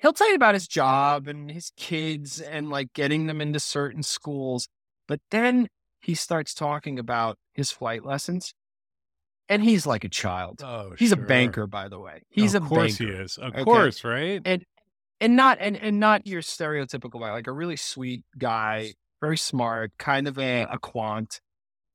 he'll 0.01 0.13
tell 0.13 0.29
you 0.29 0.35
about 0.35 0.53
his 0.53 0.67
job 0.67 1.27
and 1.27 1.51
his 1.51 1.71
kids 1.77 2.39
and 2.41 2.69
like 2.69 2.93
getting 2.93 3.27
them 3.27 3.41
into 3.41 3.59
certain 3.59 4.03
schools. 4.03 4.67
But 5.07 5.19
then 5.31 5.67
he 6.01 6.15
starts 6.15 6.53
talking 6.53 6.99
about 6.99 7.37
his 7.53 7.71
flight 7.71 8.05
lessons, 8.05 8.53
and 9.47 9.63
he's 9.63 9.85
like 9.85 10.03
a 10.03 10.09
child. 10.09 10.61
Oh, 10.63 10.93
He's 10.97 11.11
a 11.11 11.17
banker, 11.17 11.67
by 11.67 11.87
the 11.89 11.99
way. 11.99 12.21
He's 12.29 12.53
of 12.53 12.63
a 12.63 12.67
course 12.67 12.97
banker. 12.97 13.13
he 13.17 13.21
is. 13.23 13.37
Of 13.37 13.53
Okay. 13.53 13.63
course, 13.63 14.03
right? 14.03 14.41
and 14.45 15.35
not 15.35 15.57
and 15.59 15.75
and 15.77 15.99
not 15.99 16.25
your 16.25 16.41
stereotypical 16.41 17.19
guy, 17.19 17.31
like 17.31 17.47
a 17.47 17.51
really 17.51 17.75
sweet 17.75 18.23
guy, 18.37 18.93
very 19.21 19.37
smart, 19.37 19.91
kind 19.97 20.27
of 20.27 20.37
a, 20.37 20.63
a 20.63 20.79
quant. 20.79 21.41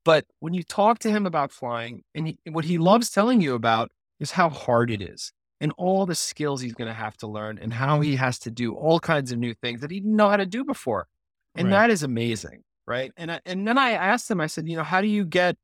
But 0.03 0.25
when 0.39 0.53
you 0.53 0.63
talk 0.63 0.99
to 0.99 1.09
him 1.09 1.25
about 1.25 1.51
flying, 1.51 2.03
and 2.13 2.27
he, 2.27 2.39
what 2.51 2.65
he 2.65 2.77
loves 2.77 3.09
telling 3.09 3.41
you 3.41 3.55
about 3.55 3.89
is 4.19 4.31
how 4.31 4.49
hard 4.49 4.91
it 4.91 5.01
is, 5.01 5.31
and 5.61 5.71
all 5.77 6.05
the 6.05 6.15
skills 6.15 6.61
he's 6.61 6.73
going 6.73 6.87
to 6.87 6.93
have 6.93 7.15
to 7.17 7.27
learn, 7.27 7.57
and 7.57 7.73
how 7.73 7.95
mm-hmm. 7.95 8.03
he 8.03 8.15
has 8.15 8.39
to 8.39 8.51
do 8.51 8.73
all 8.73 8.99
kinds 8.99 9.31
of 9.31 9.39
new 9.39 9.53
things 9.53 9.81
that 9.81 9.91
he 9.91 9.99
didn't 9.99 10.15
know 10.15 10.29
how 10.29 10.37
to 10.37 10.45
do 10.45 10.63
before, 10.63 11.07
and 11.55 11.67
Right. 11.67 11.87
that 11.87 11.89
is 11.89 12.03
amazing, 12.03 12.63
right? 12.85 13.11
And 13.17 13.31
I, 13.31 13.39
and 13.45 13.67
then 13.67 13.77
I 13.77 13.91
asked 13.91 14.29
him, 14.29 14.41
I 14.41 14.47
said, 14.47 14.67
you 14.67 14.75
know, 14.75 14.83
how 14.83 15.01
do 15.01 15.07
you 15.07 15.25
get, 15.25 15.57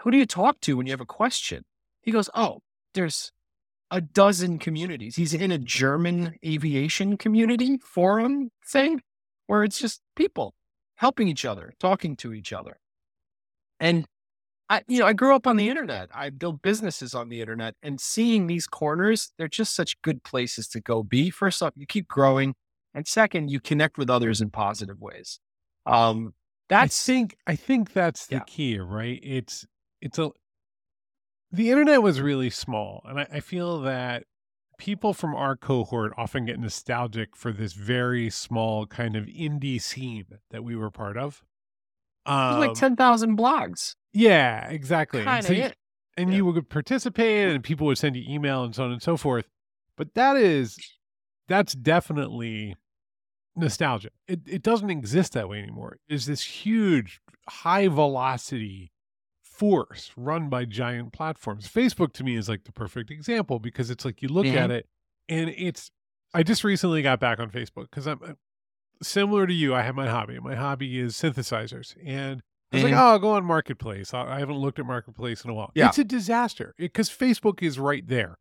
who 0.00 0.10
do 0.10 0.16
you 0.16 0.26
talk 0.26 0.60
to 0.62 0.76
when 0.76 0.86
you 0.86 0.92
have 0.92 1.00
a 1.00 1.06
question? 1.06 1.64
He 2.02 2.10
goes, 2.10 2.28
oh, 2.34 2.60
there's 2.94 3.30
a 3.90 4.00
dozen 4.00 4.58
communities. 4.58 5.16
He's 5.16 5.34
in 5.34 5.52
a 5.52 5.58
German 5.58 6.36
aviation 6.44 7.16
community 7.16 7.78
forum 7.78 8.50
thing 8.66 9.00
where 9.46 9.62
it's 9.62 9.78
just 9.78 10.00
people 10.16 10.54
helping 10.96 11.28
each 11.28 11.44
other, 11.44 11.72
talking 11.78 12.16
to 12.16 12.32
each 12.32 12.52
other. 12.52 12.78
And 13.78 14.06
I, 14.74 14.82
you 14.88 14.98
know, 14.98 15.06
I 15.06 15.12
grew 15.12 15.34
up 15.34 15.46
on 15.46 15.56
the 15.56 15.68
internet. 15.68 16.08
I 16.14 16.30
built 16.30 16.62
businesses 16.62 17.14
on 17.14 17.28
the 17.28 17.40
internet 17.40 17.74
and 17.82 18.00
seeing 18.00 18.46
these 18.46 18.66
corners, 18.66 19.32
they're 19.38 19.48
just 19.48 19.74
such 19.74 20.00
good 20.02 20.22
places 20.24 20.68
to 20.68 20.80
go 20.80 21.02
be. 21.02 21.30
First 21.30 21.62
off, 21.62 21.72
you 21.76 21.86
keep 21.86 22.08
growing. 22.08 22.54
And 22.94 23.06
second, 23.06 23.50
you 23.50 23.60
connect 23.60 23.98
with 23.98 24.08
others 24.10 24.40
in 24.40 24.50
positive 24.50 25.00
ways. 25.00 25.40
Um, 25.86 26.34
that's 26.68 27.08
I 27.08 27.12
think 27.12 27.36
I 27.46 27.56
think 27.56 27.92
that's 27.92 28.26
the 28.26 28.36
Yeah. 28.36 28.44
key, 28.46 28.78
right? 28.78 29.20
It's 29.22 29.66
it's 30.00 30.18
a 30.18 30.30
the 31.50 31.70
internet 31.70 32.02
was 32.02 32.20
really 32.20 32.50
small, 32.50 33.02
and 33.04 33.20
I, 33.20 33.26
I 33.34 33.40
feel 33.40 33.80
that 33.82 34.24
people 34.78 35.14
from 35.14 35.34
our 35.34 35.56
cohort 35.56 36.12
often 36.16 36.46
get 36.46 36.58
nostalgic 36.58 37.36
for 37.36 37.52
this 37.52 37.72
very 37.74 38.28
small 38.30 38.86
kind 38.86 39.14
of 39.16 39.26
indie 39.26 39.80
scene 39.80 40.26
that 40.50 40.64
we 40.64 40.74
were 40.76 40.90
part 40.90 41.16
of. 41.16 41.44
Um, 42.26 42.58
like 42.60 42.74
10,000 42.74 43.36
blogs. 43.38 43.96
yeah, 44.12 44.68
exactly. 44.68 45.24
And 45.26 45.44
so 45.44 45.52
you- 45.52 45.70
and 46.16 46.30
Yeah. 46.30 46.36
you 46.36 46.44
would 46.46 46.68
participate 46.70 47.48
and 47.48 47.62
people 47.64 47.86
would 47.88 47.98
send 47.98 48.14
you 48.16 48.22
email 48.32 48.62
and 48.64 48.74
so 48.74 48.84
on 48.84 48.92
and 48.92 49.02
so 49.02 49.16
forth 49.16 49.48
but 49.96 50.14
that 50.14 50.36
is 50.36 50.78
that's 51.48 51.74
definitely 51.74 52.76
nostalgia 53.56 54.10
it, 54.28 54.40
it 54.46 54.62
doesn't 54.62 54.90
exist 54.90 55.32
that 55.32 55.48
way 55.48 55.58
anymore 55.60 55.96
there's 56.08 56.26
this 56.26 56.42
huge 56.42 57.20
high 57.48 57.88
velocity 57.88 58.92
force 59.42 60.12
run 60.16 60.48
by 60.48 60.64
giant 60.64 61.12
platforms 61.12 61.68
facebook 61.68 62.12
to 62.12 62.24
me 62.24 62.36
is 62.36 62.48
like 62.48 62.62
the 62.64 62.72
perfect 62.72 63.10
example 63.10 63.58
because 63.58 63.90
it's 63.90 64.04
like 64.04 64.22
you 64.22 64.28
look 64.28 64.46
at 64.46 64.70
it 64.70 64.86
and 65.28 65.50
it's 65.56 65.90
i 66.32 66.42
just 66.42 66.62
recently 66.64 67.02
got 67.02 67.18
back 67.20 67.38
on 67.40 67.50
facebook 67.50 67.90
because 67.90 68.06
i'm 68.06 68.20
uh, 68.24 68.32
similar 69.06 69.46
to 69.46 69.52
you 69.54 69.74
i 69.74 69.82
have 69.82 69.94
my 69.94 70.08
hobby 70.08 70.38
my 70.40 70.54
hobby 70.54 70.98
is 70.98 71.14
synthesizers 71.14 71.94
and 72.04 72.42
I 72.72 72.76
was 72.78 72.84
like, 72.84 72.94
oh, 72.94 72.96
I'll 72.96 73.18
go 73.20 73.30
on 73.30 73.44
Marketplace. 73.44 74.12
I, 74.12 74.40
haven't 74.40 74.56
looked 74.56 74.80
at 74.80 74.86
Marketplace 74.86 75.44
in 75.44 75.50
a 75.50 75.54
while. 75.54 75.70
Yeah. 75.76 75.86
It's 75.86 75.98
a 75.98 76.02
disaster 76.02 76.74
because 76.76 77.08
Facebook 77.08 77.62
is 77.62 77.78
right 77.78 78.04
there. 78.04 78.36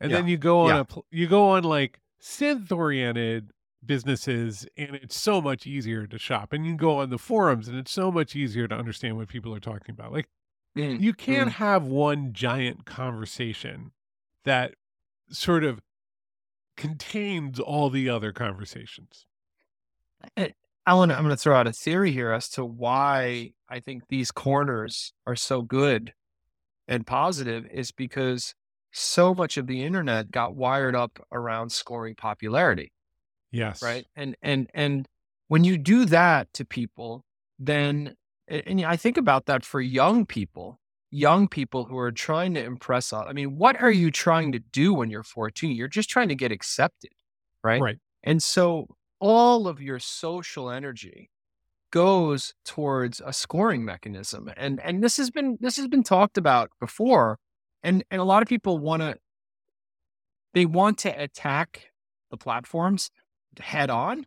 And 0.00 0.12
then 0.12 0.28
you 0.28 0.36
go 0.36 0.60
on 0.62 0.68
Yeah. 0.68 0.80
a 0.80 0.84
pl- 0.84 1.06
you 1.10 1.26
go 1.26 1.48
on 1.50 1.64
like 1.64 1.98
synth 2.22 2.70
oriented 2.70 3.52
businesses 3.82 4.66
and 4.76 4.94
it's 4.96 5.18
so 5.18 5.40
much 5.40 5.66
easier 5.66 6.06
to 6.06 6.18
shop. 6.18 6.52
And 6.52 6.66
you 6.66 6.76
go 6.76 6.98
on 6.98 7.08
the 7.08 7.16
forums 7.16 7.68
and 7.68 7.78
it's 7.78 7.90
so 7.92 8.12
much 8.12 8.36
easier 8.36 8.68
to 8.68 8.74
understand 8.74 9.16
what 9.16 9.28
people 9.28 9.54
are 9.54 9.60
talking 9.60 9.94
about. 9.94 10.12
Like 10.12 10.28
Mm, 10.76 11.00
you 11.00 11.14
can't 11.14 11.52
have 11.52 11.84
one 11.84 12.34
giant 12.34 12.84
conversation 12.84 13.92
that 14.44 14.74
sort 15.30 15.64
of 15.64 15.80
contains 16.76 17.58
all 17.58 17.90
the 17.90 18.08
other 18.08 18.32
conversations. 18.32 19.24
I 20.36 20.94
want 20.94 21.10
to, 21.10 21.16
I'm 21.16 21.24
going 21.24 21.36
to 21.36 21.40
throw 21.40 21.56
out 21.56 21.66
a 21.66 21.72
theory 21.72 22.12
here 22.12 22.32
as 22.32 22.48
to 22.50 22.64
why 22.64 23.52
I 23.68 23.80
think 23.80 24.04
these 24.08 24.30
corners 24.30 25.12
are 25.26 25.36
so 25.36 25.62
good 25.62 26.14
and 26.86 27.06
positive 27.06 27.66
is 27.70 27.92
because 27.92 28.54
so 28.90 29.34
much 29.34 29.58
of 29.58 29.66
the 29.66 29.82
internet 29.84 30.30
got 30.30 30.56
wired 30.56 30.96
up 30.96 31.18
around 31.30 31.70
scoring 31.70 32.14
popularity, 32.14 32.90
Yes. 33.52 33.82
right? 33.82 34.06
And 34.16 34.34
and 34.42 34.70
and 34.72 35.06
when 35.48 35.64
you 35.64 35.76
do 35.76 36.06
that 36.06 36.52
to 36.54 36.64
people, 36.64 37.24
then 37.58 38.14
and 38.48 38.80
I 38.84 38.96
think 38.96 39.18
about 39.18 39.44
that 39.46 39.64
for 39.64 39.80
young 39.82 40.24
people, 40.24 40.80
young 41.10 41.48
people 41.48 41.84
who 41.84 41.98
are 41.98 42.10
trying 42.12 42.54
to 42.54 42.64
impress. 42.64 43.12
I 43.12 43.32
mean, 43.34 43.58
what 43.58 43.80
are 43.82 43.90
you 43.90 44.10
trying 44.10 44.52
to 44.52 44.58
do 44.58 44.94
when 44.94 45.10
you're 45.10 45.22
14? 45.22 45.76
You're 45.76 45.88
just 45.88 46.08
trying 46.08 46.28
to 46.28 46.34
get 46.34 46.50
accepted, 46.50 47.12
right? 47.62 47.80
Right. 47.80 47.98
And 48.24 48.42
so 48.42 48.88
all 49.20 49.68
of 49.68 49.80
your 49.80 49.98
social 49.98 50.70
energy 50.70 51.30
goes 51.90 52.54
towards 52.64 53.22
a 53.24 53.32
scoring 53.32 53.84
mechanism. 53.84 54.50
And 54.56 54.80
and 54.80 55.02
this 55.02 55.16
has 55.16 55.30
been 55.30 55.58
this 55.60 55.76
has 55.76 55.88
been 55.88 56.02
talked 56.02 56.38
about 56.38 56.70
before. 56.80 57.38
And 57.82 58.04
and 58.10 58.20
a 58.20 58.24
lot 58.24 58.42
of 58.42 58.48
people 58.48 58.78
want 58.78 59.02
to 59.02 59.16
they 60.54 60.66
want 60.66 60.98
to 60.98 61.22
attack 61.22 61.90
the 62.30 62.36
platforms 62.36 63.10
head 63.60 63.90
on. 63.90 64.26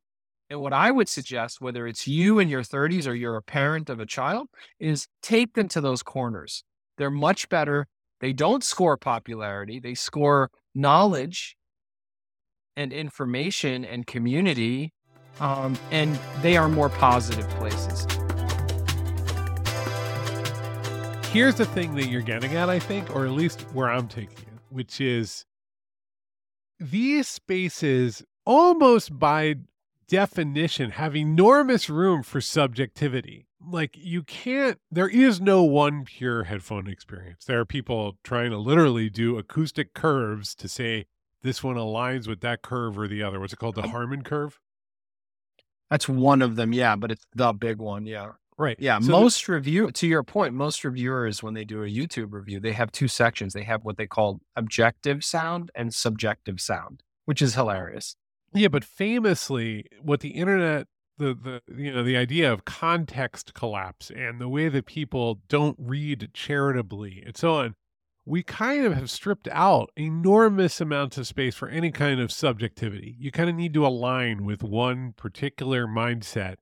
And 0.50 0.60
what 0.60 0.74
I 0.74 0.92
would 0.92 1.08
suggest, 1.08 1.62
whether 1.62 1.88
it's 1.88 2.08
you 2.08 2.40
in 2.40 2.50
your 2.50 2.64
30s 2.64 3.08
or 3.08 3.14
you're 3.14 3.38
a 3.38 3.42
parent 3.42 3.90
of 3.90 4.02
a 4.02 4.06
child, 4.06 4.50
is 4.80 5.08
take 5.22 5.54
them 5.54 5.70
to 5.70 5.80
those 5.80 6.04
corners. 6.04 6.64
They're 6.98 7.10
much 7.10 7.48
better. 7.48 7.88
They 8.20 8.34
don't 8.34 8.64
score 8.64 8.98
popularity, 8.98 9.80
they 9.80 9.96
score 9.96 10.52
knowledge 10.76 11.56
and 12.82 12.92
information 12.92 13.86
and 13.86 14.06
community. 14.06 14.94
Um, 15.40 15.78
and 15.92 16.20
they 16.42 16.58
are 16.58 16.68
more 16.68 16.90
positive 16.90 17.50
places. 17.52 18.06
here's 21.32 21.56
the 21.56 21.66
thing 21.66 21.96
that 21.96 22.08
you're 22.08 22.22
getting 22.22 22.56
at, 22.58 22.70
I 22.70 22.78
think, 22.78 23.16
or 23.16 23.26
at 23.26 23.32
least 23.32 23.62
where 23.74 23.90
I'm 23.90 24.10
taking 24.10 24.38
it, 24.38 24.60
which 24.70 25.00
is 25.00 25.46
these 26.78 27.28
spaces 27.28 28.22
almost 28.46 29.18
by 29.18 29.56
definition 30.10 30.92
have 30.92 31.16
enormous 31.16 31.90
room 31.90 32.22
for 32.22 32.42
subjectivity. 32.42 33.48
Like 33.66 33.96
you 33.98 34.24
can't, 34.24 34.78
there 34.92 35.08
is 35.08 35.40
no 35.40 35.64
one 35.64 36.04
pure 36.04 36.44
headphone 36.44 36.88
experience. 36.88 37.46
There 37.46 37.62
are 37.62 37.66
people 37.66 38.18
trying 38.26 38.52
to 38.52 38.58
literally 38.58 39.10
do 39.10 39.38
acoustic 39.38 39.94
curves 39.94 40.54
to 40.56 40.68
say 40.68 41.06
this 41.44 41.64
one 41.64 41.76
aligns 41.76 42.28
with 42.28 42.42
that 42.42 42.62
curve 42.62 42.98
or 42.98 43.08
the 43.08 43.24
other. 43.24 43.40
What's 43.40 43.54
it 43.54 43.58
called? 43.58 43.76
The 43.76 43.84
Harman 43.90 44.24
curve? 44.24 44.60
That's 45.90 46.08
one 46.08 46.42
of 46.42 46.56
them, 46.56 46.74
yeah, 46.74 46.96
but 46.96 47.12
it's 47.12 47.26
the 47.36 47.52
big 47.54 47.78
one, 47.78 48.06
yeah. 48.06 48.32
Right. 48.58 48.78
Yeah, 48.80 49.00
So 49.00 49.08
the- 49.08 49.12
most 49.14 49.48
review 49.48 49.92
to 49.92 50.08
your 50.08 50.24
point, 50.24 50.54
most 50.54 50.84
reviewers 50.84 51.42
when 51.42 51.54
they 51.54 51.66
do 51.66 51.84
a 51.84 51.88
YouTube 51.88 52.32
review, 52.32 52.60
they 52.60 52.74
have 52.74 52.92
two 52.92 53.08
sections. 53.08 53.54
They 53.54 53.64
have 53.64 53.84
what 53.84 53.98
they 53.98 54.08
call 54.08 54.40
objective 54.56 55.24
sound 55.24 55.72
and 55.74 55.94
subjective 55.94 56.62
sound, 56.62 57.02
which 57.26 57.42
is 57.42 57.56
hilarious. 57.56 58.16
Yeah, 58.54 58.68
but 58.68 58.84
famously, 58.84 59.86
what 60.02 60.20
the 60.20 60.30
internet, 60.30 60.88
the 61.18 61.34
the 61.34 61.62
you 61.76 61.92
know 61.94 62.04
the 62.04 62.18
idea 62.18 62.52
of 62.52 62.66
context 62.66 63.54
collapse 63.54 64.12
and 64.12 64.40
the 64.40 64.50
way 64.50 64.70
that 64.70 64.86
people 64.86 65.42
don't 65.48 65.78
read 65.80 66.30
charitably 66.34 67.24
and 67.26 67.36
so 67.38 67.54
on 67.56 67.76
we 68.26 68.44
kind 68.44 68.86
of 68.86 68.94
have 68.94 69.10
stripped 69.10 69.48
out 69.52 69.90
enormous 69.96 70.80
amounts 70.80 71.18
of 71.18 71.26
space 71.28 71.56
for 71.56 71.68
any 71.70 71.92
kind 71.92 72.20
of 72.20 72.32
subjectivity 72.32 73.16
you 73.20 73.32
kind 73.32 73.50
of 73.50 73.56
need 73.56 73.74
to 73.74 73.86
align 73.86 74.46
with 74.46 74.64
one 74.64 75.14
particular 75.14 75.88
mindset 75.88 76.56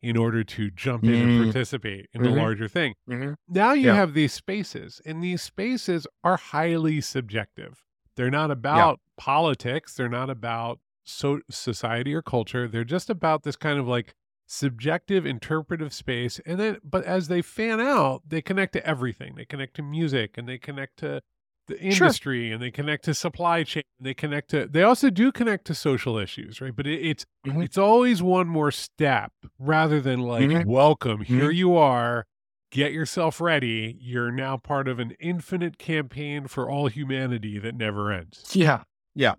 in 0.00 0.16
order 0.16 0.42
to 0.42 0.70
jump 0.70 1.04
in 1.04 1.14
and 1.14 1.30
Mm. 1.40 1.44
participate 1.44 2.06
in 2.12 2.22
Mhm. 2.22 2.24
the 2.24 2.30
larger 2.30 2.68
thing 2.68 2.94
Mhm. 3.08 3.34
now 3.48 3.72
you 3.72 3.86
Yeah. 3.88 3.94
have 3.94 4.14
these 4.14 4.32
spaces 4.32 5.00
and 5.04 5.22
these 5.22 5.42
spaces 5.42 6.06
are 6.24 6.36
highly 6.38 7.00
subjective 7.00 7.82
they're 8.16 8.30
not 8.30 8.50
about 8.50 9.00
politics 9.16 9.94
they're 9.94 10.08
not 10.08 10.30
about 10.30 10.80
so 11.04 11.40
society 11.50 12.14
or 12.14 12.22
culture 12.22 12.66
they're 12.68 12.84
just 12.84 13.10
about 13.10 13.42
this 13.42 13.56
kind 13.56 13.78
of 13.78 13.86
like 13.86 14.14
subjective 14.52 15.24
interpretive 15.24 15.94
space 15.94 16.38
and 16.44 16.60
then 16.60 16.76
but 16.84 17.02
as 17.04 17.28
they 17.28 17.40
fan 17.40 17.80
out 17.80 18.20
they 18.28 18.42
connect 18.42 18.74
to 18.74 18.86
everything 18.86 19.34
they 19.34 19.46
connect 19.46 19.74
to 19.74 19.82
music 19.82 20.36
and 20.36 20.46
they 20.46 20.58
connect 20.58 20.98
to 20.98 21.22
the 21.68 21.74
Sure. 21.90 22.06
industry 22.08 22.52
and 22.52 22.62
they 22.62 22.70
connect 22.70 23.02
to 23.02 23.14
supply 23.14 23.62
chain 23.64 23.82
they 23.98 24.12
connect 24.12 24.50
to 24.50 24.66
they 24.66 24.82
also 24.82 25.08
do 25.08 25.32
connect 25.32 25.64
to 25.64 25.74
social 25.74 26.18
issues 26.18 26.60
right 26.60 26.76
but 26.76 26.86
it, 26.86 27.00
it's 27.00 27.24
Mhm. 27.46 27.64
it's 27.64 27.78
always 27.78 28.22
one 28.22 28.46
more 28.46 28.70
step 28.70 29.32
rather 29.58 30.02
than 30.02 30.20
like 30.20 30.50
Mhm. 30.50 30.66
welcome 30.66 31.22
here 31.22 31.50
Mhm. 31.50 31.54
you 31.56 31.74
are 31.76 32.26
get 32.70 32.92
yourself 32.92 33.40
ready 33.40 33.96
you're 34.00 34.30
now 34.30 34.58
part 34.58 34.86
of 34.86 34.98
an 34.98 35.12
infinite 35.18 35.78
campaign 35.78 36.46
for 36.46 36.68
all 36.68 36.88
humanity 36.88 37.58
that 37.58 37.74
never 37.74 38.12
ends 38.12 38.44
Yeah. 38.54 38.84
Yeah. 39.14 39.34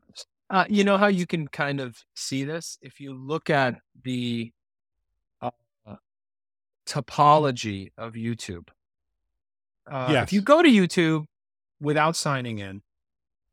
Uh, 0.50 0.66
you 0.70 0.84
know 0.84 0.98
how 0.98 1.08
you 1.08 1.28
can 1.28 1.48
kind 1.48 1.80
of 1.80 1.98
see 2.16 2.44
this 2.44 2.78
if 2.82 3.00
you 3.00 3.14
look 3.14 3.50
at 3.52 3.80
the 4.04 4.52
topology 6.86 7.92
of 7.98 8.14
YouTube. 8.14 8.70
Uh, 9.90 10.10
Yes. 10.12 10.24
If 10.30 10.34
you 10.34 10.42
go 10.42 10.62
to 10.62 10.70
YouTube 10.70 11.26
without 11.82 12.16
signing 12.16 12.60
in, 12.60 12.82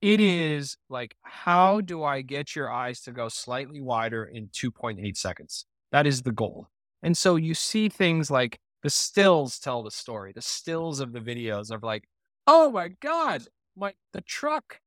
it 0.01 0.21
is 0.21 0.77
like, 0.89 1.17
how 1.23 1.81
do 1.81 2.03
I 2.05 2.23
get 2.23 2.57
your 2.57 2.71
eyes 2.73 3.01
to 3.03 3.13
go 3.13 3.29
slightly 3.29 3.81
wider 3.81 4.25
in 4.25 4.49
2.8 4.49 5.17
seconds? 5.17 5.67
That 5.93 6.07
is 6.07 6.23
the 6.23 6.33
goal. 6.33 6.69
And 7.03 7.17
so 7.17 7.37
you 7.37 7.55
see 7.55 7.89
things 7.89 8.31
like 8.31 8.59
the 8.83 8.91
stills 8.91 9.59
tell 9.59 9.83
the 9.83 9.91
story. 9.91 10.33
The 10.33 10.41
stills 10.43 11.01
of 11.01 11.13
the 11.13 11.21
videos 11.21 11.71
of 11.71 11.83
like, 11.83 12.05
oh 12.47 12.71
my 12.71 12.89
God, 13.01 13.43
my 13.77 13.95
the 14.13 14.21
truck 14.23 14.81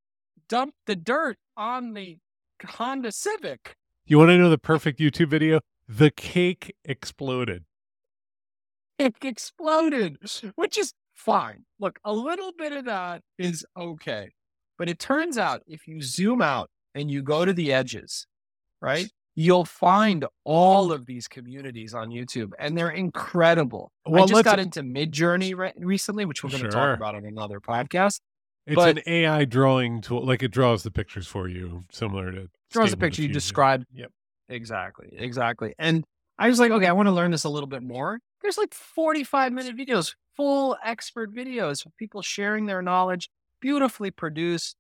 dumped 0.50 0.78
the 0.88 0.96
dirt 0.96 1.38
on 1.56 1.94
the 1.94 2.18
Honda 2.66 3.12
Civic. 3.12 3.76
you 4.06 4.18
want 4.18 4.30
to 4.30 4.38
know 4.38 4.50
the 4.50 4.58
perfect 4.58 5.00
youtube 5.00 5.28
video 5.30 5.60
the 5.88 6.10
cake 6.12 6.76
exploded 6.86 7.64
It 8.98 9.16
exploded, 9.22 10.18
which 10.56 10.78
is 10.78 10.94
fine. 11.14 11.66
Look, 11.80 12.00
a 12.04 12.14
little 12.14 12.52
bit 12.58 12.72
of 12.74 12.86
that 12.86 13.22
is 13.38 13.66
okay. 13.78 14.30
But 14.78 14.90
it 14.90 15.00
turns 15.00 15.38
out 15.38 15.62
if 15.68 15.88
you 15.88 16.02
zoom 16.02 16.42
out 16.42 16.70
and 16.96 17.10
you 17.10 17.22
go 17.22 17.46
to 17.46 17.54
the 17.54 17.72
edges, 17.74 18.28
right, 18.82 19.10
you'll 19.36 19.66
find 19.66 20.26
all 20.44 20.92
of 20.92 21.06
these 21.06 21.28
communities 21.28 21.94
on 21.94 22.10
YouTube 22.10 22.52
and 22.60 22.78
they're 22.78 22.90
incredible. 22.92 23.92
Well, 24.06 24.24
I 24.24 24.28
just 24.28 24.44
got 24.44 24.60
into 24.60 24.82
Midjourney 24.82 25.56
re- 25.56 25.74
recently, 25.78 26.26
which 26.26 26.44
we're 26.44 26.52
going 26.52 26.64
to 26.64 26.72
Sure. 26.72 26.80
talk 26.90 26.98
about 26.98 27.16
on 27.16 27.26
another 27.26 27.60
podcast. 27.60 28.20
it's 28.66 28.76
But- 28.76 28.98
an 29.00 29.04
ai 29.08 29.44
drawing 29.46 30.00
tool 30.02 30.26
like 30.26 30.42
it 30.42 30.48
draws 30.52 30.84
the 30.84 30.92
pictures 30.92 31.28
for 31.28 31.50
you 31.50 31.84
similar 31.92 32.32
to 32.32 32.48
draws 32.72 32.94
a 32.94 32.98
picture 32.98 33.22
you 33.22 33.28
describe. 33.28 33.84
Yep. 33.92 34.10
Exactly. 34.50 35.10
Exactly. 35.18 35.74
And 35.78 36.06
I 36.40 36.48
was 36.48 36.60
like, 36.60 36.72
okay, 36.72 36.88
I 36.88 36.94
want 36.94 37.08
to 37.08 37.12
learn 37.12 37.32
this 37.32 37.44
a 37.44 37.50
little 37.50 37.68
bit 37.68 37.84
more. 37.84 38.20
There's 38.44 38.58
like 38.58 38.74
45 38.74 39.52
minute 39.54 39.76
videos, 39.78 40.14
full 40.36 40.78
expert 40.84 41.34
videos 41.34 41.86
of 41.86 41.96
people 41.98 42.22
sharing 42.22 42.66
their 42.68 42.82
knowledge, 42.82 43.30
beautifully 43.60 44.12
produced. 44.12 44.76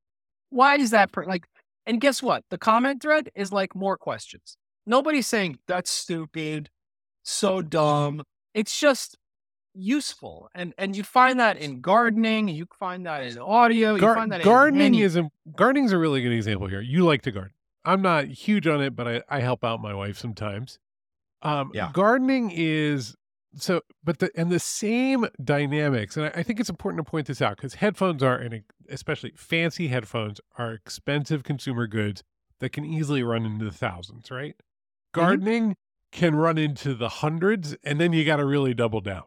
Why 0.49 0.75
is 0.75 0.91
that 0.91 1.11
per- 1.11 1.25
like, 1.25 1.45
and 1.85 1.99
guess 1.99 2.21
what? 2.21 2.43
The 2.49 2.57
comment 2.57 3.01
thread 3.01 3.29
is 3.35 3.51
like 3.51 3.73
more 3.75 3.97
questions. 3.97 4.57
Nobody's 4.85 5.27
saying 5.27 5.57
that's 5.67 5.89
stupid, 5.89 6.69
so 7.23 7.61
dumb. 7.61 8.23
It's 8.53 8.77
just 8.79 9.17
useful. 9.73 10.49
And, 10.53 10.73
and 10.77 10.95
you 10.95 11.03
find 11.03 11.39
that 11.39 11.57
in 11.57 11.81
gardening, 11.81 12.47
you 12.49 12.67
find 12.77 13.05
that 13.05 13.23
in 13.23 13.37
audio, 13.39 13.95
you 13.95 14.01
Gar- 14.01 14.15
find 14.15 14.31
that 14.31 14.41
in 14.41 14.45
gardening 14.45 14.91
many- 14.91 15.01
is 15.01 15.15
a 15.15 15.29
gardening's 15.55 15.91
a 15.93 15.97
really 15.97 16.21
good 16.21 16.33
example 16.33 16.67
here. 16.67 16.81
You 16.81 17.05
like 17.05 17.21
to 17.23 17.31
garden. 17.31 17.53
I'm 17.85 18.01
not 18.01 18.25
huge 18.27 18.67
on 18.67 18.81
it, 18.81 18.95
but 18.95 19.07
I, 19.07 19.21
I 19.29 19.39
help 19.39 19.63
out 19.63 19.81
my 19.81 19.93
wife 19.93 20.17
sometimes. 20.17 20.79
Um, 21.41 21.71
Yeah. 21.73 21.89
gardening 21.93 22.51
is 22.53 23.15
so, 23.55 23.81
but 24.03 24.19
the 24.19 24.31
and 24.35 24.51
the 24.51 24.59
same 24.59 25.27
dynamics, 25.43 26.17
and 26.17 26.27
I, 26.27 26.29
I 26.35 26.43
think 26.43 26.59
it's 26.59 26.69
important 26.69 27.05
to 27.05 27.09
point 27.09 27.27
this 27.27 27.41
out 27.41 27.57
because 27.57 27.75
headphones 27.75 28.23
are, 28.23 28.35
and 28.35 28.63
especially 28.89 29.33
fancy 29.35 29.89
headphones, 29.89 30.41
are 30.57 30.73
expensive 30.73 31.43
consumer 31.43 31.87
goods 31.87 32.23
that 32.59 32.69
can 32.69 32.85
easily 32.85 33.23
run 33.23 33.45
into 33.45 33.65
the 33.65 33.71
thousands. 33.71 34.31
Right? 34.31 34.55
Mm-hmm. 34.55 35.19
Gardening 35.19 35.75
can 36.11 36.35
run 36.35 36.57
into 36.57 36.93
the 36.93 37.09
hundreds, 37.09 37.75
and 37.83 37.99
then 37.99 38.13
you 38.13 38.25
got 38.25 38.37
to 38.37 38.45
really 38.45 38.73
double 38.73 39.01
down. 39.01 39.23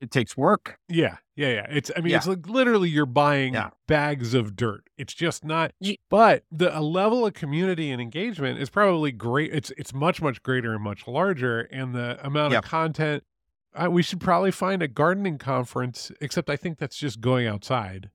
It 0.00 0.10
takes 0.10 0.36
work. 0.36 0.78
Yeah, 0.88 1.16
yeah, 1.36 1.48
yeah. 1.48 1.66
It's 1.70 1.90
I 1.96 2.00
mean, 2.00 2.10
Yeah. 2.12 2.18
it's 2.18 2.26
like 2.26 2.46
literally 2.46 2.88
you're 2.88 3.06
buying 3.06 3.54
Yeah. 3.54 3.70
bags 3.86 4.34
of 4.34 4.54
dirt. 4.56 4.84
It's 4.98 5.14
just 5.14 5.44
not. 5.44 5.72
Ye- 5.80 5.98
But 6.10 6.44
the 6.50 6.76
a 6.76 6.80
level 6.80 7.26
of 7.26 7.34
community 7.34 7.90
and 7.90 8.00
engagement 8.00 8.58
is 8.58 8.68
probably 8.70 9.12
great. 9.12 9.52
It's 9.54 9.70
it's 9.78 9.94
much 9.94 10.20
much 10.20 10.42
greater 10.42 10.74
and 10.74 10.82
much 10.82 11.06
larger, 11.06 11.60
and 11.60 11.94
the 11.94 12.18
amount 12.24 12.52
Yeah. 12.52 12.58
of 12.58 12.64
content. 12.64 13.24
I, 13.74 13.88
we 13.88 14.02
should 14.02 14.20
probably 14.20 14.50
find 14.52 14.82
a 14.82 14.88
gardening 14.88 15.38
conference. 15.38 16.10
Except 16.20 16.48
I 16.50 16.56
think 16.56 16.78
that's 16.78 16.96
just 16.96 17.20
going 17.20 17.46
outside. 17.46 18.10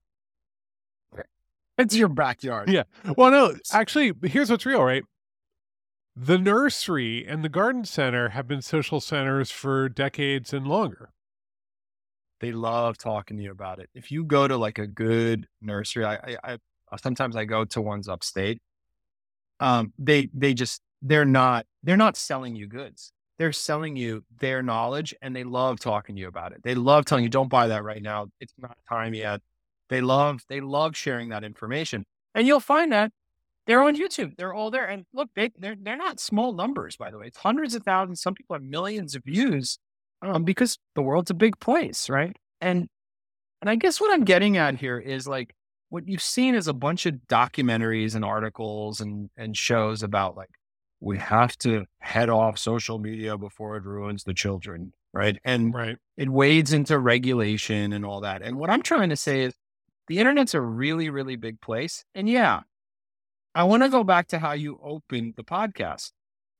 It's 1.77 1.95
your 1.95 2.09
backyard. 2.09 2.69
Yeah. 2.69 2.83
Well, 3.17 3.31
no, 3.31 3.55
actually, 3.73 4.13
here's 4.23 4.51
what's 4.51 4.65
real, 4.67 4.83
right? 4.83 5.03
The 6.15 6.37
nursery 6.37 7.25
and 7.25 7.43
the 7.43 7.49
garden 7.49 7.85
center 7.85 8.29
have 8.29 8.47
been 8.47 8.61
social 8.61 8.99
centers 8.99 9.49
for 9.49 9.89
decades 9.89 10.53
and 10.53 10.67
longer. 10.67 11.11
They 12.41 12.51
love 12.51 12.97
talking 12.97 13.37
to 13.37 13.43
you 13.43 13.51
about 13.51 13.79
it. 13.79 13.89
If 13.93 14.11
you 14.11 14.23
go 14.23 14.47
to 14.47 14.57
like 14.57 14.79
a 14.79 14.87
good 14.87 15.47
nursery, 15.61 16.05
I, 16.05 16.37
I, 16.43 16.57
I 16.91 16.97
sometimes 16.97 17.35
I 17.35 17.45
go 17.45 17.65
to 17.65 17.81
ones 17.81 18.09
upstate. 18.09 18.61
Um, 19.59 19.93
they 19.99 20.27
they 20.33 20.55
just 20.55 20.81
they're 21.03 21.23
not 21.23 21.67
they're 21.83 21.97
not 21.97 22.17
selling 22.17 22.55
you 22.55 22.67
goods. 22.67 23.13
They're 23.37 23.51
selling 23.51 23.95
you 23.95 24.23
their 24.39 24.63
knowledge, 24.63 25.13
and 25.21 25.35
they 25.35 25.43
love 25.43 25.79
talking 25.79 26.15
to 26.15 26.21
you 26.21 26.27
about 26.27 26.51
it. 26.51 26.63
They 26.63 26.73
love 26.73 27.05
telling 27.05 27.23
you, 27.23 27.29
"Don't 27.29 27.49
buy 27.49 27.67
that 27.67 27.83
right 27.83 28.01
now. 28.01 28.27
It's 28.39 28.53
not 28.57 28.77
time 28.89 29.13
yet." 29.13 29.41
They 29.89 30.01
love 30.01 30.41
they 30.49 30.61
love 30.61 30.97
sharing 30.97 31.29
that 31.29 31.43
information, 31.43 32.05
and 32.33 32.47
you'll 32.47 32.59
find 32.59 32.91
that 32.91 33.11
they're 33.67 33.83
on 33.83 33.95
YouTube. 33.95 34.35
They're 34.35 34.53
all 34.53 34.71
there, 34.71 34.85
and 34.85 35.05
look, 35.13 35.29
they 35.35 35.51
they're 35.59 35.75
they're 35.79 35.95
not 35.95 36.19
small 36.19 36.53
numbers, 36.53 36.97
by 36.97 37.11
the 37.11 37.19
way. 37.19 37.27
It's 37.27 37.37
hundreds 37.37 37.75
of 37.75 37.83
thousands. 37.83 38.19
Some 38.19 38.33
people 38.33 38.55
have 38.55 38.63
millions 38.63 39.13
of 39.13 39.23
views 39.23 39.77
um, 40.21 40.43
because 40.43 40.77
the 40.95 41.01
world's 41.01 41.31
a 41.31 41.35
big 41.35 41.59
place, 41.59 42.09
right? 42.09 42.35
And 42.61 42.87
and 43.61 43.69
I 43.69 43.75
guess 43.75 44.01
what 44.01 44.11
I'm 44.13 44.25
getting 44.25 44.57
at 44.57 44.75
here 44.75 44.99
is 44.99 45.27
like 45.27 45.53
what 45.89 46.07
you've 46.07 46.21
seen 46.21 46.55
is 46.55 46.67
a 46.67 46.73
bunch 46.73 47.05
of 47.05 47.15
documentaries 47.27 48.15
and 48.15 48.25
articles 48.25 49.01
and 49.01 49.29
and 49.37 49.55
shows 49.57 50.03
about 50.03 50.35
like 50.37 50.49
we 50.99 51.17
have 51.17 51.57
to 51.59 51.85
head 51.99 52.29
off 52.29 52.57
social 52.59 52.99
media 52.99 53.37
before 53.37 53.75
it 53.77 53.83
ruins 53.83 54.23
the 54.23 54.33
children, 54.33 54.93
right? 55.13 55.37
And 55.43 55.73
Right. 55.73 55.97
it 56.17 56.29
wades 56.29 56.73
into 56.73 56.99
regulation 56.99 57.91
and 57.93 58.05
all 58.05 58.21
that. 58.21 58.41
And 58.43 58.57
what 58.57 58.69
I'm 58.69 58.83
trying 58.83 59.09
to 59.09 59.15
say 59.15 59.41
is 59.41 59.53
the 60.07 60.19
internet's 60.19 60.53
a 60.53 60.61
really, 60.61 61.09
really 61.09 61.35
big 61.37 61.59
place. 61.61 62.05
And 62.13 62.29
yeah, 62.29 62.61
I 63.55 63.63
want 63.63 63.83
to 63.83 63.89
go 63.89 64.03
back 64.03 64.27
to 64.29 64.39
how 64.39 64.53
you 64.53 64.79
opened 64.83 65.33
the 65.37 65.43
podcast. 65.43 66.11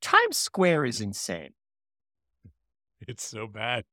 Times 0.02 0.38
Square 0.38 0.86
is 0.86 1.02
insane. 1.02 1.52
It's 3.08 3.24
so 3.26 3.48
bad. 3.48 3.84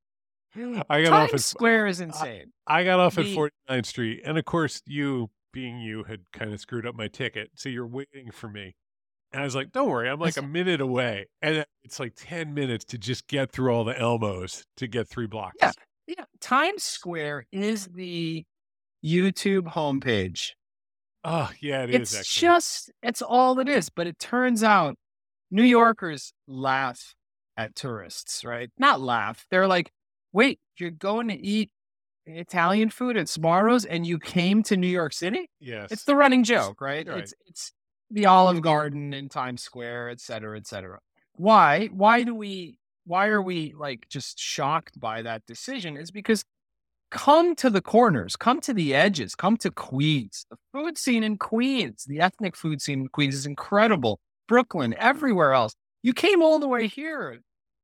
I 0.56 1.02
got 1.02 1.12
off 1.12 1.30
Times 1.30 1.34
at 1.34 1.40
Square 1.40 1.86
is 1.88 2.00
insane. 2.00 2.52
I 2.66 2.84
got 2.84 3.00
off 3.00 3.18
at 3.18 3.24
The- 3.24 3.34
49th 3.34 3.86
Street, 3.86 4.22
and 4.24 4.38
of 4.38 4.44
course, 4.44 4.80
you 4.86 5.30
being 5.52 5.78
you 5.80 6.04
had 6.04 6.20
kind 6.32 6.52
of 6.52 6.60
screwed 6.60 6.86
up 6.86 6.94
my 6.94 7.08
ticket, 7.08 7.50
so 7.54 7.68
you're 7.68 7.86
waiting 7.86 8.30
for 8.30 8.48
me. 8.48 8.74
And 9.32 9.42
I 9.42 9.44
was 9.44 9.54
like, 9.54 9.72
"Don't 9.72 9.90
worry, 9.90 10.08
I'm 10.08 10.18
like 10.18 10.36
a 10.38 10.42
minute 10.42 10.80
away," 10.80 11.26
and 11.42 11.64
it's 11.84 12.00
like 12.00 12.14
ten 12.16 12.54
minutes 12.54 12.84
to 12.86 12.98
just 12.98 13.26
get 13.26 13.52
through 13.52 13.72
all 13.74 13.84
the 13.84 13.92
Elmos 13.94 14.64
to 14.78 14.86
get 14.86 15.06
three 15.08 15.26
blocks. 15.26 15.56
Yeah. 15.60 15.72
Yeah, 16.06 16.24
Times 16.40 16.82
Square 16.82 17.46
is 17.52 17.86
the 17.88 18.46
YouTube 19.04 19.64
homepage. 19.74 20.52
Oh, 21.24 21.50
yeah, 21.60 21.82
it 21.82 21.90
is 21.90 22.14
it's 22.14 22.34
just 22.34 22.90
it's 23.02 23.20
all 23.20 23.58
it 23.58 23.68
is. 23.68 23.90
But 23.90 24.06
it 24.06 24.18
turns 24.18 24.62
out 24.64 24.96
New 25.50 25.62
Yorkers 25.64 26.32
laugh 26.46 27.14
at 27.58 27.74
tourists, 27.74 28.44
right? 28.44 28.70
Not 28.78 29.02
laugh. 29.02 29.44
They're 29.50 29.66
like, 29.66 29.90
wait, 30.32 30.60
you're 30.78 30.90
going 30.90 31.28
to 31.28 31.36
eat 31.36 31.70
Italian 32.24 32.88
food 32.88 33.16
at 33.16 33.26
Sbarro's 33.26 33.84
and 33.84 34.06
you 34.06 34.18
came 34.18 34.62
to 34.64 34.76
New 34.76 34.86
York 34.86 35.12
City? 35.12 35.50
yes. 35.60 35.90
It's 35.90 36.04
the 36.04 36.14
running 36.16 36.44
joke, 36.44 36.80
right? 36.80 37.06
Right. 37.06 37.18
It's 37.18 37.34
it's 37.46 37.72
the 38.10 38.24
Olive 38.26 38.62
Garden 38.62 39.12
in 39.12 39.28
Times 39.28 39.62
Square, 39.62 40.10
et 40.10 40.20
cetera, 40.20 40.56
et 40.56 40.66
cetera. 40.66 40.98
why? 41.34 41.88
Why 41.88 42.22
do 42.22 42.34
we? 42.34 42.78
Why 43.04 43.28
are 43.28 43.42
we 43.42 43.74
like 43.76 44.06
just 44.08 44.38
shocked 44.38 44.98
by 45.00 45.22
that 45.22 45.44
decision? 45.46 45.96
Is 45.96 46.10
because 46.10 46.44
come 47.10 47.54
to 47.56 47.70
the 47.70 47.80
corners, 47.80 48.36
come 48.36 48.60
to 48.60 48.74
the 48.74 48.94
edges, 48.94 49.34
come 49.34 49.56
to 49.58 49.70
Queens. 49.70 50.44
The 50.50 50.58
food 50.72 50.98
scene 50.98 51.24
in 51.24 51.38
Queens, 51.38 52.04
the 52.06 52.20
ethnic 52.20 52.54
food 52.54 52.80
scene 52.82 53.00
in 53.00 53.08
Queens 53.08 53.34
is 53.34 53.46
incredible. 53.46 54.20
Brooklyn, 54.46 54.94
everywhere 54.98 55.52
else. 55.54 55.74
You 56.02 56.12
came 56.12 56.42
all 56.42 56.58
the 56.58 56.68
way 56.68 56.86
here. 56.86 57.40